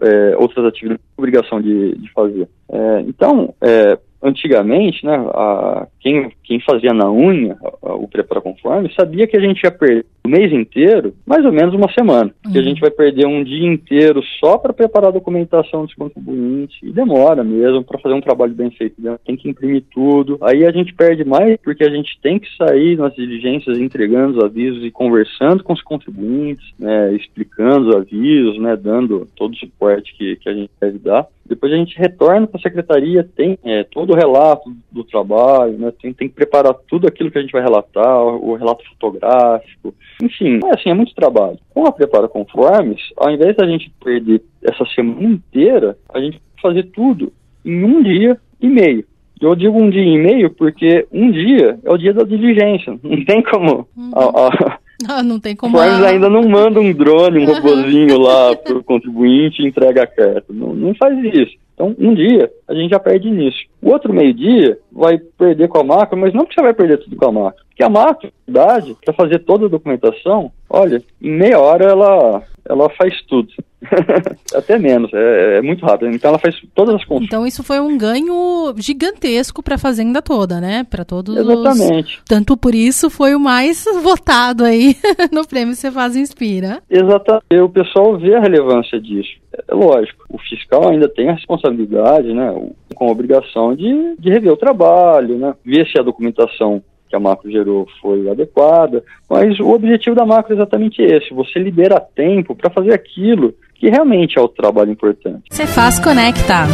é, 0.00 0.36
outras 0.36 0.66
atividades, 0.66 1.04
obrigação 1.16 1.60
de, 1.60 1.96
de 1.96 2.12
fazer. 2.12 2.48
É, 2.70 3.00
então, 3.06 3.54
é, 3.60 3.98
antigamente, 4.22 5.04
né, 5.04 5.14
a, 5.14 5.86
quem, 6.00 6.30
quem 6.42 6.60
fazia 6.60 6.92
na 6.92 7.10
unha 7.10 7.56
a, 7.82 7.94
o 7.94 8.08
preparo 8.08 8.42
conforme 8.42 8.92
sabia 8.94 9.26
que 9.26 9.36
a 9.36 9.40
gente 9.40 9.62
ia 9.62 9.70
perder 9.70 10.06
o 10.24 10.28
mês 10.28 10.52
inteiro, 10.52 11.14
mais 11.26 11.44
ou 11.44 11.52
menos 11.52 11.74
uma 11.74 11.90
semana. 11.92 12.30
Uhum. 12.44 12.52
Que 12.52 12.58
a 12.58 12.62
gente 12.62 12.80
vai 12.80 12.90
perder 12.90 13.26
um 13.26 13.42
dia 13.42 13.66
inteiro 13.66 14.22
só 14.38 14.58
para 14.58 14.74
preparar 14.74 15.08
a 15.08 15.12
documentação 15.12 15.84
dos 15.84 15.94
contribuintes 15.94 16.78
e 16.82 16.90
demora 16.90 17.42
mesmo 17.42 17.82
para 17.82 17.98
fazer 17.98 18.14
um 18.14 18.20
trabalho 18.20 18.52
bem 18.52 18.70
feito. 18.70 19.00
Né? 19.00 19.18
Tem 19.24 19.36
que 19.36 19.48
imprimir 19.48 19.84
tudo. 19.92 20.38
Aí 20.42 20.66
a 20.66 20.70
gente 20.70 20.92
perde 20.92 21.24
mais 21.24 21.56
porque 21.64 21.82
a 21.82 21.90
gente 21.90 22.18
tem 22.20 22.38
que 22.38 22.48
sair 22.56 22.96
nas 22.98 23.14
diligências 23.14 23.78
entregando 23.78 24.38
os 24.38 24.44
avisos 24.44 24.84
e 24.84 24.90
conversando 24.90 25.64
com 25.64 25.72
os 25.72 25.82
contribuintes, 25.82 26.74
né, 26.78 27.14
explicando 27.14 27.88
os 27.88 27.96
avisos, 27.96 28.58
né, 28.58 28.76
dando 28.76 29.26
todo 29.34 29.52
o 29.52 29.56
suporte 29.56 30.14
que, 30.16 30.36
que 30.36 30.48
a 30.48 30.52
gente 30.52 30.70
deve 30.80 30.98
dar. 30.98 31.26
Depois 31.48 31.72
a 31.72 31.76
gente 31.76 31.98
retorna 31.98 32.46
para 32.46 32.58
a 32.58 32.62
secretaria, 32.62 33.28
tem 33.36 33.58
é, 33.64 33.84
todo 33.84 34.12
o 34.12 34.16
relato 34.16 34.70
do 34.90 35.02
trabalho, 35.02 35.78
né, 35.78 35.92
tem, 36.00 36.12
tem 36.12 36.28
que 36.28 36.34
preparar 36.34 36.74
tudo 36.86 37.06
aquilo 37.06 37.30
que 37.30 37.38
a 37.38 37.40
gente 37.40 37.52
vai 37.52 37.62
relatar, 37.62 38.22
o, 38.22 38.50
o 38.50 38.54
relato 38.54 38.84
fotográfico, 38.90 39.94
enfim, 40.22 40.60
é 40.64 40.78
assim, 40.78 40.90
é 40.90 40.94
muito 40.94 41.14
trabalho. 41.14 41.58
Com 41.70 41.86
a 41.86 41.92
Prepara 41.92 42.28
Conformes, 42.28 43.00
ao 43.16 43.30
invés 43.30 43.56
da 43.56 43.66
gente 43.66 43.90
perder 44.02 44.42
essa 44.62 44.84
semana 44.94 45.22
inteira, 45.22 45.96
a 46.12 46.20
gente 46.20 46.40
fazer 46.60 46.84
tudo 46.84 47.32
em 47.64 47.84
um 47.84 48.02
dia 48.02 48.38
e 48.60 48.68
meio. 48.68 49.04
Eu 49.40 49.54
digo 49.54 49.78
um 49.78 49.88
dia 49.88 50.02
e 50.02 50.18
meio 50.18 50.50
porque 50.50 51.06
um 51.12 51.30
dia 51.30 51.78
é 51.84 51.92
o 51.92 51.96
dia 51.96 52.12
da 52.12 52.24
diligência. 52.24 52.98
Não 53.02 53.24
tem 53.24 53.42
como. 53.42 53.86
Uhum. 53.96 54.10
A, 54.12 54.48
a, 54.48 54.78
não, 55.06 55.22
não 55.22 55.40
tem 55.40 55.54
como. 55.54 55.76
Forms 55.76 56.02
ainda 56.02 56.28
não 56.28 56.42
manda 56.48 56.80
um 56.80 56.92
drone, 56.92 57.46
um 57.46 57.46
robozinho 57.52 58.18
lá 58.18 58.56
pro 58.56 58.82
contribuinte 58.82 59.62
e 59.62 59.66
entrega 59.66 60.02
a 60.02 60.06
carta. 60.06 60.46
Não, 60.50 60.74
não 60.74 60.94
faz 60.94 61.16
isso. 61.34 61.56
Então, 61.74 61.94
um 61.96 62.12
dia 62.12 62.50
a 62.66 62.74
gente 62.74 62.90
já 62.90 62.98
perde 62.98 63.30
nisso. 63.30 63.58
O 63.80 63.90
outro 63.90 64.12
meio-dia 64.12 64.76
vai 64.90 65.16
perder 65.16 65.68
com 65.68 65.78
a 65.78 65.84
macro, 65.84 66.18
mas 66.18 66.34
não 66.34 66.40
porque 66.40 66.54
você 66.54 66.62
vai 66.62 66.74
perder 66.74 66.98
tudo 66.98 67.14
com 67.14 67.26
a 67.26 67.32
macro. 67.32 67.64
Porque 67.68 67.84
a 67.84 67.88
macro, 67.88 68.32
na 68.48 68.64
verdade, 68.64 68.96
para 69.04 69.14
fazer 69.14 69.38
toda 69.40 69.66
a 69.66 69.68
documentação, 69.68 70.50
olha, 70.68 71.00
em 71.22 71.30
meia 71.30 71.60
hora 71.60 71.84
ela, 71.84 72.42
ela 72.68 72.88
faz 72.90 73.20
tudo. 73.22 73.48
Até 74.54 74.78
menos, 74.78 75.10
é, 75.14 75.58
é, 75.58 75.62
muito 75.62 75.84
rápido. 75.84 76.10
Então 76.12 76.28
ela 76.30 76.38
faz 76.38 76.54
todas 76.74 76.94
as 76.94 77.04
contas. 77.04 77.26
Então 77.26 77.46
isso 77.46 77.62
foi 77.62 77.80
um 77.80 77.96
ganho 77.96 78.74
gigantesco 78.76 79.62
para 79.62 79.76
a 79.76 79.78
fazenda 79.78 80.20
toda, 80.20 80.60
né? 80.60 80.84
Para 80.84 81.04
todos 81.04 81.36
Exatamente. 81.36 82.18
Os... 82.18 82.24
Tanto 82.24 82.56
por 82.56 82.74
isso 82.74 83.08
foi 83.08 83.34
o 83.34 83.40
mais 83.40 83.84
votado 84.02 84.64
aí 84.64 84.94
no 85.32 85.46
prêmio 85.46 85.74
Você 85.74 85.90
Faz 85.90 86.14
Inspira. 86.14 86.82
Exatamente. 86.90 87.62
O 87.62 87.68
pessoal 87.68 88.18
vê 88.18 88.34
a 88.34 88.40
relevância 88.40 89.00
disso. 89.00 89.30
É 89.66 89.74
lógico, 89.74 90.24
o 90.28 90.38
fiscal 90.38 90.88
ainda 90.88 91.08
tem 91.08 91.30
a 91.30 91.34
responsabilidade, 91.34 92.32
né? 92.34 92.54
Com 92.94 93.08
a 93.08 93.12
obrigação 93.12 93.74
de, 93.74 94.14
de 94.18 94.30
rever 94.30 94.52
o 94.52 94.56
trabalho, 94.56 95.38
né? 95.38 95.54
Ver 95.64 95.86
se 95.86 95.98
a 95.98 96.02
documentação 96.02 96.82
que 97.08 97.16
a 97.16 97.20
macro 97.20 97.50
gerou 97.50 97.86
foi 98.00 98.28
adequada, 98.28 99.02
mas 99.28 99.58
o 99.58 99.70
objetivo 99.70 100.14
da 100.14 100.26
macro 100.26 100.52
é 100.52 100.56
exatamente 100.56 101.02
esse: 101.02 101.32
você 101.32 101.58
libera 101.58 102.00
tempo 102.00 102.54
para 102.54 102.70
fazer 102.70 102.92
aquilo 102.92 103.54
que 103.74 103.88
realmente 103.88 104.38
é 104.38 104.42
o 104.42 104.48
trabalho 104.48 104.90
importante. 104.90 105.44
Você 105.50 105.66
faz 105.66 105.98
conectar. 105.98 106.66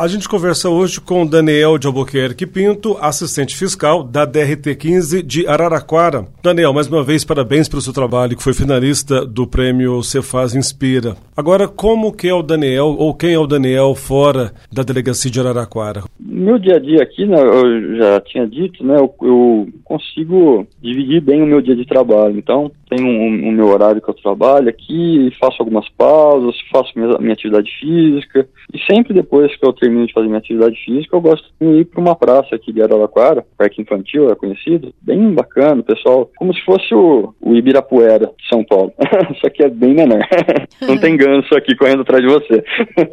A 0.00 0.08
gente 0.08 0.26
conversa 0.26 0.70
hoje 0.70 0.98
com 0.98 1.26
Daniel 1.26 1.76
de 1.76 1.86
Albuquerque 1.86 2.46
Pinto, 2.46 2.96
assistente 3.02 3.54
fiscal 3.54 4.02
da 4.02 4.26
DRT15 4.26 5.22
de 5.22 5.46
Araraquara. 5.46 6.24
Daniel, 6.42 6.72
mais 6.72 6.86
uma 6.86 7.04
vez, 7.04 7.22
parabéns 7.22 7.68
pelo 7.68 7.82
seu 7.82 7.92
trabalho, 7.92 8.34
que 8.34 8.42
foi 8.42 8.54
finalista 8.54 9.26
do 9.26 9.46
prêmio 9.46 10.02
Cefaz 10.02 10.54
Inspira. 10.54 11.16
Agora, 11.36 11.68
como 11.68 12.14
que 12.14 12.26
é 12.26 12.32
o 12.32 12.42
Daniel, 12.42 12.96
ou 12.98 13.12
quem 13.12 13.34
é 13.34 13.38
o 13.38 13.46
Daniel 13.46 13.94
fora 13.94 14.52
da 14.72 14.82
delegacia 14.82 15.30
de 15.30 15.38
Araraquara? 15.38 16.04
Meu 16.18 16.58
dia 16.58 16.76
a 16.76 16.78
dia 16.78 17.02
aqui, 17.02 17.26
né, 17.26 17.38
eu 17.38 17.96
já 17.98 18.20
tinha 18.22 18.46
dito, 18.46 18.82
né, 18.82 18.96
eu, 18.96 19.14
eu 19.20 19.68
consigo 19.90 20.68
dividir 20.80 21.20
bem 21.20 21.42
o 21.42 21.46
meu 21.46 21.60
dia 21.60 21.74
de 21.74 21.84
trabalho. 21.84 22.38
Então, 22.38 22.70
tenho 22.88 23.08
um, 23.08 23.48
um 23.48 23.52
meu 23.52 23.66
horário 23.66 24.00
que 24.00 24.08
eu 24.08 24.14
trabalho 24.14 24.68
aqui, 24.68 25.32
faço 25.40 25.56
algumas 25.60 25.88
pausas, 25.90 26.54
faço 26.72 26.92
minha, 26.94 27.18
minha 27.18 27.32
atividade 27.32 27.68
física, 27.80 28.48
e 28.72 28.78
sempre 28.92 29.12
depois 29.12 29.54
que 29.56 29.66
eu 29.66 29.72
termino 29.72 30.06
de 30.06 30.12
fazer 30.12 30.26
minha 30.26 30.38
atividade 30.38 30.76
física, 30.84 31.16
eu 31.16 31.20
gosto 31.20 31.44
de 31.60 31.66
ir 31.80 31.84
para 31.86 32.00
uma 32.00 32.14
praça 32.14 32.54
aqui 32.54 32.72
de 32.72 32.80
Araraquara, 32.80 33.44
parque 33.58 33.82
infantil, 33.82 34.30
é 34.30 34.36
conhecido, 34.36 34.94
bem 35.02 35.34
bacana, 35.34 35.82
pessoal, 35.82 36.30
como 36.36 36.54
se 36.54 36.60
fosse 36.64 36.94
o, 36.94 37.34
o 37.40 37.54
Ibirapuera 37.56 38.26
de 38.26 38.48
São 38.48 38.64
Paulo, 38.64 38.92
só 39.42 39.50
que 39.50 39.64
é 39.64 39.68
bem 39.68 39.94
menor. 39.94 40.24
Não 40.86 40.98
tem 40.98 41.16
ganso 41.16 41.52
aqui 41.56 41.74
correndo 41.74 42.02
atrás 42.02 42.22
de 42.22 42.28
você. 42.28 42.64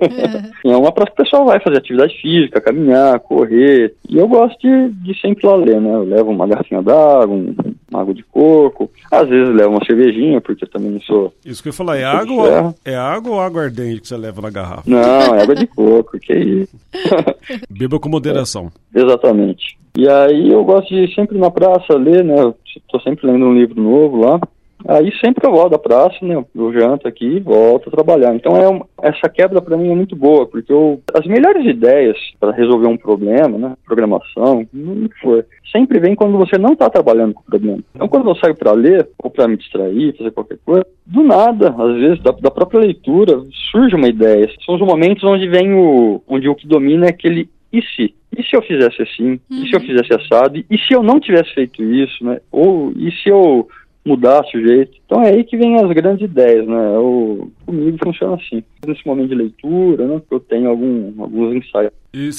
é 0.63 0.77
uma 0.77 0.91
praça 0.91 1.11
que 1.11 1.21
o 1.21 1.23
pessoal 1.23 1.45
vai 1.45 1.59
fazer 1.59 1.77
atividade 1.77 2.15
física, 2.21 2.61
caminhar, 2.61 3.19
correr, 3.21 3.95
e 4.07 4.17
eu 4.17 4.27
gosto 4.27 4.59
de, 4.59 4.89
de 4.89 5.19
sempre 5.19 5.47
lá 5.47 5.55
ler, 5.55 5.81
né? 5.81 5.93
Eu 5.93 6.03
levo 6.03 6.29
uma 6.29 6.45
garrafinha 6.67 6.81
d'água, 6.81 7.35
um, 7.35 7.55
uma 7.89 8.01
água 8.01 8.13
de 8.13 8.23
coco, 8.23 8.91
às 9.11 9.27
vezes 9.27 9.53
levo 9.55 9.71
uma 9.71 9.85
cervejinha, 9.85 10.41
porque 10.41 10.65
eu 10.65 10.69
também 10.69 10.91
não 10.91 11.01
sou. 11.01 11.33
Isso 11.45 11.61
que 11.61 11.69
eu 11.69 11.71
ia 11.71 11.77
falar, 11.77 11.97
é 11.97 12.03
água, 12.03 12.75
é 12.83 12.95
água 12.95 13.31
ou 13.31 13.41
água 13.41 13.63
ardente 13.63 14.01
que 14.01 14.07
você 14.07 14.17
leva 14.17 14.41
na 14.41 14.49
garrafa? 14.49 14.83
Não, 14.85 14.99
é 15.35 15.41
água 15.41 15.55
de 15.55 15.67
coco, 15.67 16.19
que 16.19 16.33
isso. 16.33 16.75
Beba 17.69 17.99
com 17.99 18.09
moderação. 18.09 18.71
É, 18.93 19.01
exatamente. 19.01 19.77
E 19.97 20.07
aí 20.07 20.49
eu 20.51 20.63
gosto 20.63 20.93
de 20.93 21.13
sempre 21.15 21.37
na 21.37 21.49
praça 21.49 21.95
ler, 21.95 22.23
né? 22.23 22.39
Eu 22.39 22.55
tô 22.89 22.99
sempre 22.99 23.25
lendo 23.25 23.45
um 23.45 23.55
livro 23.55 23.81
novo 23.81 24.17
lá. 24.17 24.39
Aí 24.87 25.11
sempre 25.19 25.41
que 25.41 25.47
eu 25.47 25.51
volto 25.51 25.71
da 25.71 25.79
praça, 25.79 26.17
né, 26.21 26.43
eu 26.55 26.73
janto 26.73 27.07
aqui 27.07 27.25
e 27.25 27.39
volto 27.39 27.89
a 27.89 27.91
trabalhar. 27.91 28.35
Então 28.35 28.55
é 28.57 29.09
essa 29.09 29.27
quebra 29.29 29.61
para 29.61 29.77
mim 29.77 29.91
é 29.91 29.95
muito 29.95 30.15
boa, 30.15 30.45
porque 30.45 30.71
eu, 30.71 31.01
as 31.13 31.25
melhores 31.25 31.65
ideias 31.65 32.17
para 32.39 32.51
resolver 32.51 32.87
um 32.87 32.97
problema, 32.97 33.57
né, 33.57 33.73
programação, 33.85 34.67
não 34.71 35.09
for, 35.21 35.45
sempre 35.71 35.99
vem 35.99 36.15
quando 36.15 36.37
você 36.37 36.57
não 36.57 36.73
está 36.73 36.89
trabalhando 36.89 37.33
com 37.33 37.41
o 37.41 37.45
problema. 37.45 37.79
Então 37.95 38.07
quando 38.07 38.29
eu 38.29 38.35
saio 38.35 38.55
para 38.55 38.71
ler 38.71 39.07
ou 39.21 39.29
para 39.29 39.47
me 39.47 39.57
distrair, 39.57 40.15
fazer 40.15 40.31
qualquer 40.31 40.59
coisa, 40.63 40.85
do 41.05 41.23
nada, 41.23 41.69
às 41.77 41.95
vezes 41.95 42.21
da, 42.21 42.31
da 42.31 42.51
própria 42.51 42.81
leitura 42.81 43.41
surge 43.71 43.95
uma 43.95 44.07
ideia. 44.07 44.49
São 44.65 44.75
os 44.75 44.81
momentos 44.81 45.23
onde 45.23 45.47
vem 45.47 45.73
o, 45.73 46.21
onde 46.27 46.47
o 46.47 46.55
que 46.55 46.67
domina 46.67 47.07
é 47.07 47.09
aquele 47.09 47.49
e 47.71 47.81
se? 47.81 48.13
E 48.37 48.43
se 48.43 48.55
eu 48.55 48.61
fizesse 48.61 49.01
assim? 49.01 49.39
Uhum. 49.49 49.63
E 49.63 49.67
se 49.67 49.75
eu 49.75 49.79
uhum. 49.79 49.85
fizesse 49.85 50.13
assado? 50.13 50.57
E 50.69 50.77
se 50.77 50.93
eu 50.93 51.01
não 51.01 51.19
tivesse 51.19 51.53
feito 51.53 51.83
isso, 51.83 52.23
né? 52.23 52.39
Ou 52.51 52.91
e 52.95 53.11
se 53.11 53.29
eu 53.29 53.67
mudasse 54.07 54.57
o 54.57 54.65
jeito. 54.65 54.97
Então 55.05 55.21
é 55.21 55.29
aí 55.29 55.43
que 55.43 55.57
vem 55.57 55.75
as 55.75 55.91
grandes 55.91 56.23
ideias, 56.23 56.65
né? 56.65 56.97
O, 56.97 57.49
comigo 57.65 57.97
funciona 58.03 58.35
assim. 58.35 58.63
Nesse 58.85 59.05
momento 59.05 59.29
de 59.29 59.35
leitura, 59.35 60.07
né? 60.07 60.21
Eu 60.31 60.39
tenho 60.39 60.69
algum, 60.69 61.13
alguns 61.21 61.55
ensaios. 61.55 61.91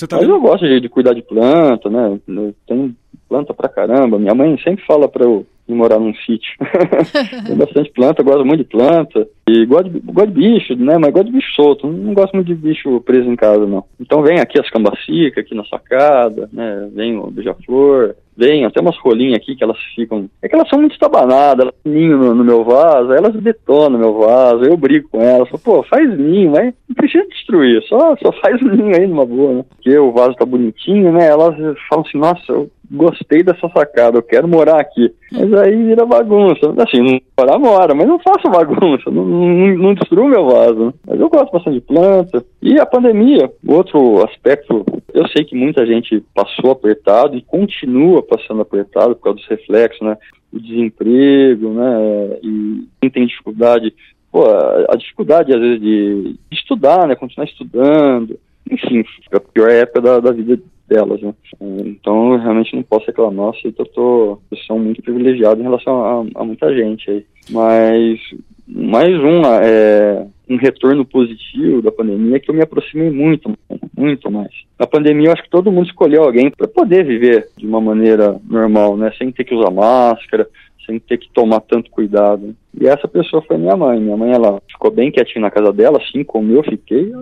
Tá 0.09 0.17
Mas 0.17 0.29
eu 0.29 0.41
gosto 0.41 0.67
de, 0.67 0.81
de, 0.81 0.89
cuidar 0.89 1.13
de 1.13 1.23
planta, 1.23 1.89
né? 1.89 2.19
Eu 2.27 2.55
tenho 2.67 2.95
planta 3.29 3.53
pra 3.53 3.69
caramba. 3.69 4.19
Minha 4.19 4.35
mãe 4.35 4.59
sempre 4.63 4.85
fala 4.87 5.09
pra 5.09 5.25
eu 5.25 5.47
ir 5.69 5.75
morar 5.75 5.99
num 5.99 6.15
sítio. 6.15 6.57
Tem 7.47 7.57
bastante 7.57 7.91
planta, 7.93 8.23
gosto 8.23 8.45
muito 8.45 8.65
de 8.65 8.71
planta. 8.71 9.29
E 9.49 9.67
gosto 9.67 9.91
de, 9.91 10.01
gosto 10.01 10.31
de 10.31 10.41
bicho, 10.41 10.75
né? 10.77 10.97
Mas 10.99 11.13
gosto 11.13 11.27
de 11.27 11.33
bicho 11.33 11.53
solto. 11.55 11.87
Não 11.87 12.15
gosto 12.15 12.35
muito 12.35 12.47
de 12.47 12.55
bicho 12.55 13.01
preso 13.03 13.29
em 13.29 13.37
casa, 13.37 13.67
não. 13.67 13.85
Então 14.01 14.23
vem 14.23 14.41
aqui 14.41 14.59
as 14.59 14.71
cambacicas, 14.71 15.45
aqui 15.45 15.55
na 15.55 15.65
sacada, 15.67 16.49
né? 16.53 16.89
Vem 16.95 17.19
o 17.19 17.31
beija-flor, 17.31 18.15
vem 18.39 18.65
até 18.65 18.81
umas 18.81 18.97
rolinhas 18.99 19.39
aqui 19.39 19.57
que 19.57 19.65
elas 19.65 19.77
ficam. 19.97 20.31
É 20.41 20.49
que 20.49 20.55
elas 20.55 20.69
são 20.69 20.79
muito 20.79 20.93
estabanadas, 20.93 21.67
elas 21.67 21.75
ninho 21.85 22.17
no, 22.17 22.35
no, 22.37 22.45
meu 22.45 22.63
vaso, 22.65 23.13
elas 23.13 23.35
detonam 23.35 23.99
meu 23.99 24.15
vaso, 24.17 24.63
eu 24.63 24.77
brigo 24.77 25.09
com 25.09 25.21
elas, 25.21 25.49
falo, 25.49 25.63
pô, 25.63 25.83
faz 25.83 26.09
ninho, 26.17 26.53
mas 26.53 26.73
não 26.89 26.95
precisa 26.95 27.27
destruir, 27.27 27.83
só, 27.89 28.15
só 28.17 28.31
faz 28.41 28.61
ninho 28.63 28.97
aí 28.97 29.09
numa 29.09 29.27
boa, 29.27 29.55
né? 29.55 29.65
Porque 29.69 29.99
o 29.99 30.13
vaso 30.13 30.37
tá 30.37 30.47
bonitinho, 30.47 31.13
né? 31.13 31.27
Elas 31.27 31.57
falam 31.89 32.05
assim, 32.07 32.19
nossa, 32.19 32.53
eu 32.53 32.71
gostei 32.91 33.43
dessa 33.43 33.69
sacada, 33.69 34.19
eu 34.19 34.23
quero 34.23 34.49
morar 34.49 34.81
aqui. 34.81 35.13
Mas 35.33 35.53
aí 35.55 35.77
vira 35.85 36.07
bagunça. 36.07 36.75
Assim, 36.79 37.03
não 37.03 37.21
morar, 37.39 37.59
mora, 37.59 37.95
mas 37.95 38.09
não 38.09 38.19
faço 38.19 38.49
bagunça, 38.51 39.11
não, 39.11 39.25
não, 39.25 39.77
não 39.77 39.95
destruo 39.95 40.29
meu 40.29 40.47
vaso. 40.47 40.87
Né? 40.87 40.93
Mas 41.07 41.21
eu 41.21 41.29
gosto 41.29 41.53
bastante 41.53 41.75
de 41.75 41.81
planta. 41.81 42.45
E 42.63 42.79
a 42.79 42.87
pandemia, 42.87 43.51
outro 43.67 44.25
aspecto, 44.25 44.85
eu 45.13 45.27
sei 45.29 45.45
que 45.45 45.57
muita 45.57 45.87
gente 45.87 46.23
passou 46.35 46.71
apertado 46.71 47.37
e 47.37 47.43
continua 47.43 48.23
passando 48.23 48.61
apertado 48.61 49.17
por 49.17 49.23
causa 49.23 49.39
dos 49.39 49.49
reflexos, 49.49 50.07
né? 50.07 50.17
O 50.53 50.61
desemprego, 50.61 51.71
né? 51.71 52.39
E 52.43 52.89
quem 53.01 53.11
tem 53.11 53.27
dificuldade, 53.27 53.95
pô, 54.31 54.45
a 54.89 54.97
dificuldade 54.97 55.55
às 55.55 55.61
vezes 55.61 55.81
de 55.81 56.37
estudar, 56.51 57.07
né? 57.07 57.15
Continuar 57.15 57.47
estudando. 57.47 58.39
Enfim, 58.71 59.03
a 59.33 59.41
pior 59.41 59.71
época 59.71 60.01
da, 60.01 60.21
da 60.21 60.33
vida 60.33 60.61
delas, 60.87 61.21
né? 61.21 61.35
Então, 61.61 62.33
eu 62.33 62.39
realmente 62.39 62.75
não 62.75 62.83
posso 62.83 63.07
reclamar, 63.07 63.53
eu 63.63 63.73
tô, 63.73 64.39
eu 64.51 64.57
sou 64.67 64.79
muito 64.79 65.03
privilegiado 65.03 65.61
em 65.61 65.65
relação 65.65 66.03
a, 66.35 66.41
a 66.41 66.45
muita 66.45 66.75
gente 66.75 67.11
aí. 67.11 67.27
Mas, 67.51 68.19
mais 68.67 69.11
um, 69.11 69.43
é, 69.63 70.27
um 70.49 70.57
retorno 70.57 71.05
positivo 71.05 71.83
da 71.83 71.93
pandemia 71.93 72.37
é 72.37 72.41
que 72.41 72.51
eu 72.51 72.55
me 72.55 72.63
aproximei 72.63 73.11
muito, 73.11 73.53
muito 73.99 74.31
mais. 74.31 74.51
Na 74.79 74.87
pandemia, 74.87 75.29
eu 75.29 75.33
acho 75.33 75.43
que 75.43 75.51
todo 75.51 75.73
mundo 75.73 75.89
escolheu 75.89 76.23
alguém 76.23 76.51
para 76.51 76.69
poder 76.69 77.05
viver 77.05 77.49
de 77.57 77.67
uma 77.67 77.81
maneira 77.81 78.41
normal, 78.49 78.97
né? 78.97 79.11
Sem 79.19 79.33
ter 79.33 79.45
que 79.45 79.55
usar 79.55 79.71
máscara, 79.71 80.49
sem 80.87 80.99
ter 81.01 81.19
que 81.19 81.29
tomar 81.33 81.61
tanto 81.61 81.91
cuidado. 81.91 82.55
E 82.81 82.87
essa 82.87 83.09
pessoa 83.09 83.43
foi 83.43 83.59
minha 83.59 83.77
mãe. 83.77 84.01
Minha 84.01 84.17
mãe, 84.17 84.33
ela 84.33 84.63
ficou 84.71 84.91
bem 84.91 85.11
quietinha 85.11 85.43
na 85.43 85.51
casa 85.51 85.73
dela, 85.73 85.99
assim 85.99 86.23
como 86.23 86.53
eu 86.53 86.63
fiquei, 86.63 87.13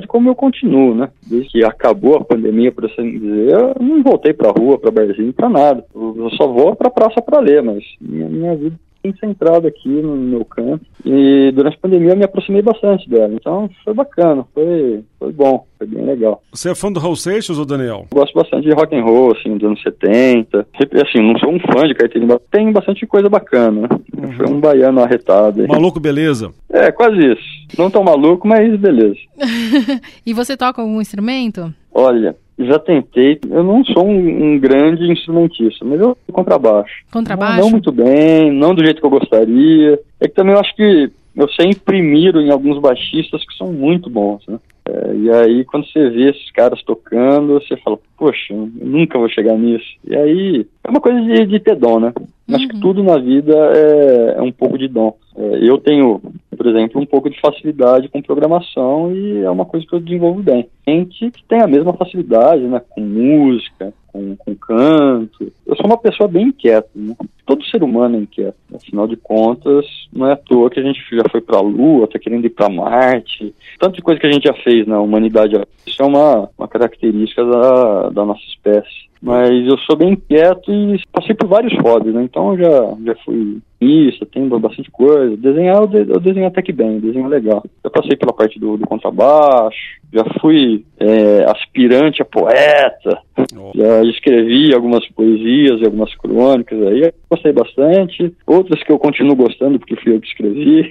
de 0.00 0.06
como 0.06 0.30
eu 0.30 0.34
continuo, 0.34 0.94
né? 0.94 1.10
Desde 1.26 1.50
que 1.50 1.64
acabou 1.64 2.16
a 2.16 2.24
pandemia, 2.24 2.72
por 2.72 2.86
assim 2.86 3.18
dizer, 3.18 3.52
eu 3.52 3.74
não 3.78 4.02
voltei 4.02 4.32
pra 4.32 4.50
rua, 4.50 4.78
pra 4.78 4.90
barzinho, 4.90 5.32
pra 5.32 5.48
nada. 5.48 5.84
Eu 5.94 6.30
só 6.30 6.48
vou 6.48 6.74
pra 6.74 6.90
praça 6.90 7.20
pra 7.20 7.40
ler, 7.40 7.62
mas 7.62 7.84
minha, 8.00 8.28
minha 8.28 8.56
vida 8.56 8.76
centrado 9.20 9.66
aqui 9.66 9.88
no 9.88 10.16
meu 10.16 10.44
canto. 10.44 10.84
E 11.04 11.50
durante 11.52 11.76
a 11.76 11.80
pandemia 11.80 12.10
eu 12.10 12.16
me 12.16 12.24
aproximei 12.24 12.62
bastante 12.62 13.08
dela. 13.08 13.32
Então 13.32 13.68
foi 13.84 13.94
bacana, 13.94 14.44
foi, 14.54 15.02
foi 15.18 15.32
bom, 15.32 15.66
foi 15.78 15.86
bem 15.86 16.04
legal. 16.04 16.42
Você 16.52 16.70
é 16.70 16.74
fã 16.74 16.90
do 16.92 17.00
Raul 17.00 17.16
Seixas 17.16 17.58
ou 17.58 17.64
Daniel? 17.64 18.06
gosto 18.12 18.34
bastante 18.34 18.64
de 18.64 18.74
rock 18.74 18.94
and 18.94 19.02
roll, 19.02 19.32
assim, 19.32 19.56
dos 19.56 19.68
anos 19.68 19.82
70. 19.82 20.66
Assim, 21.04 21.20
não 21.20 21.38
sou 21.38 21.50
um 21.50 21.60
fã 21.60 21.86
de 21.86 21.94
carteirinha, 21.94 22.34
mas 22.34 22.50
tem 22.50 22.72
bastante 22.72 23.06
coisa 23.06 23.28
bacana, 23.28 23.82
né? 23.82 23.88
Uhum. 24.16 24.32
Foi 24.32 24.46
um 24.46 24.60
baiano 24.60 25.00
arretado. 25.00 25.62
Aí. 25.62 25.68
Maluco, 25.68 26.00
beleza? 26.00 26.52
É, 26.70 26.90
quase 26.90 27.18
isso. 27.18 27.78
Não 27.78 27.90
tão 27.90 28.02
maluco, 28.02 28.46
mas 28.46 28.74
beleza. 28.78 29.16
e 30.26 30.32
você 30.32 30.56
toca 30.56 30.82
algum 30.82 31.00
instrumento? 31.00 31.72
Olha, 31.92 32.36
já 32.58 32.78
tentei. 32.78 33.38
Eu 33.48 33.62
não 33.62 33.84
sou 33.84 34.06
um, 34.06 34.54
um 34.54 34.58
grande 34.58 35.10
instrumentista, 35.10 35.84
mas 35.84 36.00
eu 36.00 36.16
contrabaixo. 36.32 36.92
Contrabaixo? 37.10 37.56
Não, 37.56 37.64
não, 37.64 37.70
muito 37.70 37.92
bem, 37.92 38.52
não 38.52 38.74
do 38.74 38.84
jeito 38.84 39.00
que 39.00 39.06
eu 39.06 39.10
gostaria. 39.10 40.00
É 40.20 40.26
que 40.28 40.34
também 40.34 40.54
eu 40.54 40.60
acho 40.60 40.74
que 40.74 41.10
eu 41.38 41.48
sei 41.50 41.66
imprimir 41.66 42.34
em 42.36 42.50
alguns 42.50 42.80
baixistas 42.80 43.46
que 43.46 43.56
são 43.56 43.72
muito 43.72 44.10
bons, 44.10 44.44
né? 44.48 44.58
É, 44.88 45.14
e 45.14 45.30
aí, 45.30 45.64
quando 45.64 45.86
você 45.86 46.10
vê 46.10 46.30
esses 46.30 46.50
caras 46.50 46.82
tocando, 46.82 47.54
você 47.54 47.76
fala, 47.76 47.96
poxa, 48.16 48.52
eu 48.52 48.68
nunca 48.74 49.18
vou 49.18 49.28
chegar 49.28 49.56
nisso. 49.56 49.86
E 50.04 50.16
aí, 50.16 50.66
é 50.82 50.90
uma 50.90 51.00
coisa 51.00 51.20
de, 51.20 51.46
de 51.46 51.60
ter 51.60 51.76
dom, 51.76 52.00
né? 52.00 52.12
Uhum. 52.16 52.56
Acho 52.56 52.66
que 52.66 52.74
uhum. 52.74 52.80
tudo 52.80 53.04
na 53.04 53.18
vida 53.18 53.54
é, 53.54 54.38
é 54.38 54.42
um 54.42 54.50
pouco 54.50 54.76
de 54.76 54.88
dom. 54.88 55.14
É, 55.36 55.58
eu 55.62 55.78
tenho, 55.78 56.20
por 56.56 56.66
exemplo, 56.66 57.00
um 57.00 57.06
pouco 57.06 57.30
de 57.30 57.40
facilidade 57.40 58.08
com 58.08 58.20
programação 58.20 59.14
e 59.14 59.42
é 59.42 59.50
uma 59.50 59.64
coisa 59.64 59.86
que 59.86 59.94
eu 59.94 60.00
desenvolvo 60.00 60.42
bem. 60.42 60.68
Gente 60.88 61.30
que 61.30 61.44
tem 61.44 61.60
a 61.60 61.68
mesma 61.68 61.92
facilidade, 61.92 62.62
né? 62.62 62.82
Com 62.90 63.02
música, 63.02 63.92
com, 64.08 64.34
com 64.34 64.54
canto. 64.56 65.52
Eu 65.64 65.76
sou 65.76 65.86
uma 65.86 65.98
pessoa 65.98 66.28
bem 66.28 66.46
inquieta, 66.46 66.88
né? 66.96 67.14
Todo 67.48 67.64
ser 67.64 67.82
humano 67.82 68.16
é 68.16 68.20
inquieto. 68.20 68.58
Afinal 68.74 69.06
de 69.06 69.16
contas, 69.16 69.86
não 70.12 70.26
é 70.26 70.34
à 70.34 70.36
toa 70.36 70.68
que 70.68 70.78
a 70.78 70.82
gente 70.82 71.00
já 71.10 71.22
foi 71.30 71.40
para 71.40 71.56
a 71.56 71.62
Lua, 71.62 72.04
está 72.04 72.18
querendo 72.18 72.44
ir 72.44 72.50
para 72.50 72.68
Marte. 72.68 73.54
Tanto 73.78 73.96
de 73.96 74.02
coisa 74.02 74.20
que 74.20 74.26
a 74.26 74.30
gente 74.30 74.46
já 74.46 74.52
fez 74.52 74.86
na 74.86 75.00
humanidade. 75.00 75.54
Isso 75.86 76.02
é 76.02 76.04
uma, 76.04 76.50
uma 76.58 76.68
característica 76.68 77.42
da, 77.42 78.10
da 78.10 78.26
nossa 78.26 78.42
espécie. 78.42 79.08
Mas 79.20 79.66
eu 79.66 79.76
sou 79.78 79.96
bem 79.96 80.12
inquieto 80.12 80.72
e 80.72 81.00
passei 81.12 81.34
por 81.34 81.48
vários 81.48 81.76
hobbies, 81.80 82.14
né? 82.14 82.22
Então 82.22 82.52
eu 82.52 82.58
já, 82.58 82.96
já 83.06 83.14
fui 83.24 83.58
isso, 83.80 84.26
tem 84.26 84.48
bastante 84.48 84.90
coisa. 84.90 85.36
Desenhar 85.36 85.76
eu, 85.76 85.86
de, 85.86 85.98
eu 85.98 86.20
desenho 86.20 86.46
até 86.46 86.60
que 86.62 86.72
bem, 86.72 86.98
desenho 86.98 87.26
é 87.26 87.28
legal. 87.28 87.62
Eu 87.82 87.90
passei 87.90 88.16
pela 88.16 88.32
parte 88.32 88.58
do, 88.58 88.76
do 88.76 88.86
contrabaixo, 88.86 89.98
já 90.12 90.24
fui 90.40 90.84
é, 90.98 91.44
aspirante 91.48 92.20
a 92.22 92.24
poeta, 92.24 93.20
oh. 93.56 93.70
já 93.74 94.02
escrevi 94.04 94.74
algumas 94.74 95.06
poesias 95.10 95.80
e 95.80 95.84
algumas 95.84 96.14
crônicas 96.16 96.80
aí, 96.82 97.12
gostei 97.30 97.52
bastante. 97.52 98.32
Outras 98.46 98.82
que 98.82 98.90
eu 98.90 98.98
continuo 98.98 99.36
gostando 99.36 99.78
porque 99.78 99.96
fui 99.96 100.14
eu 100.14 100.20
que 100.20 100.28
escrevi. 100.28 100.88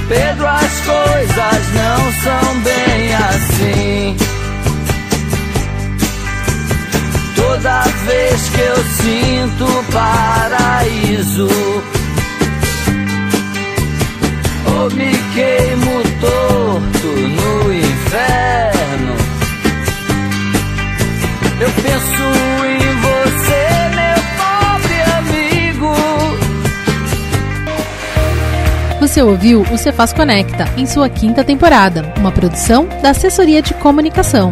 Pedro, 0.07 0.47
as 0.47 0.81
coisas 0.81 1.73
não 1.73 2.11
são 2.21 2.59
bem 2.61 3.13
assim. 3.15 4.15
Toda 7.35 7.81
vez 7.81 8.49
que 8.49 8.61
eu 8.61 8.75
sinto 8.75 9.65
paraíso 9.91 11.47
me 14.89 15.11
queimo 15.33 16.01
torto 16.19 17.07
no 17.07 17.73
inferno. 17.73 19.15
Eu 21.59 21.69
penso 21.83 22.23
em 22.65 22.79
você, 23.01 23.63
meu 23.95 24.19
pobre 24.39 24.97
amigo. 25.17 25.93
Você 28.99 29.21
ouviu 29.21 29.61
o 29.71 29.77
Cefaz 29.77 30.11
Conecta 30.13 30.65
em 30.75 30.85
sua 30.87 31.07
quinta 31.09 31.43
temporada, 31.43 32.13
uma 32.17 32.31
produção 32.31 32.87
da 33.01 33.11
Assessoria 33.11 33.61
de 33.61 33.73
Comunicação. 33.75 34.51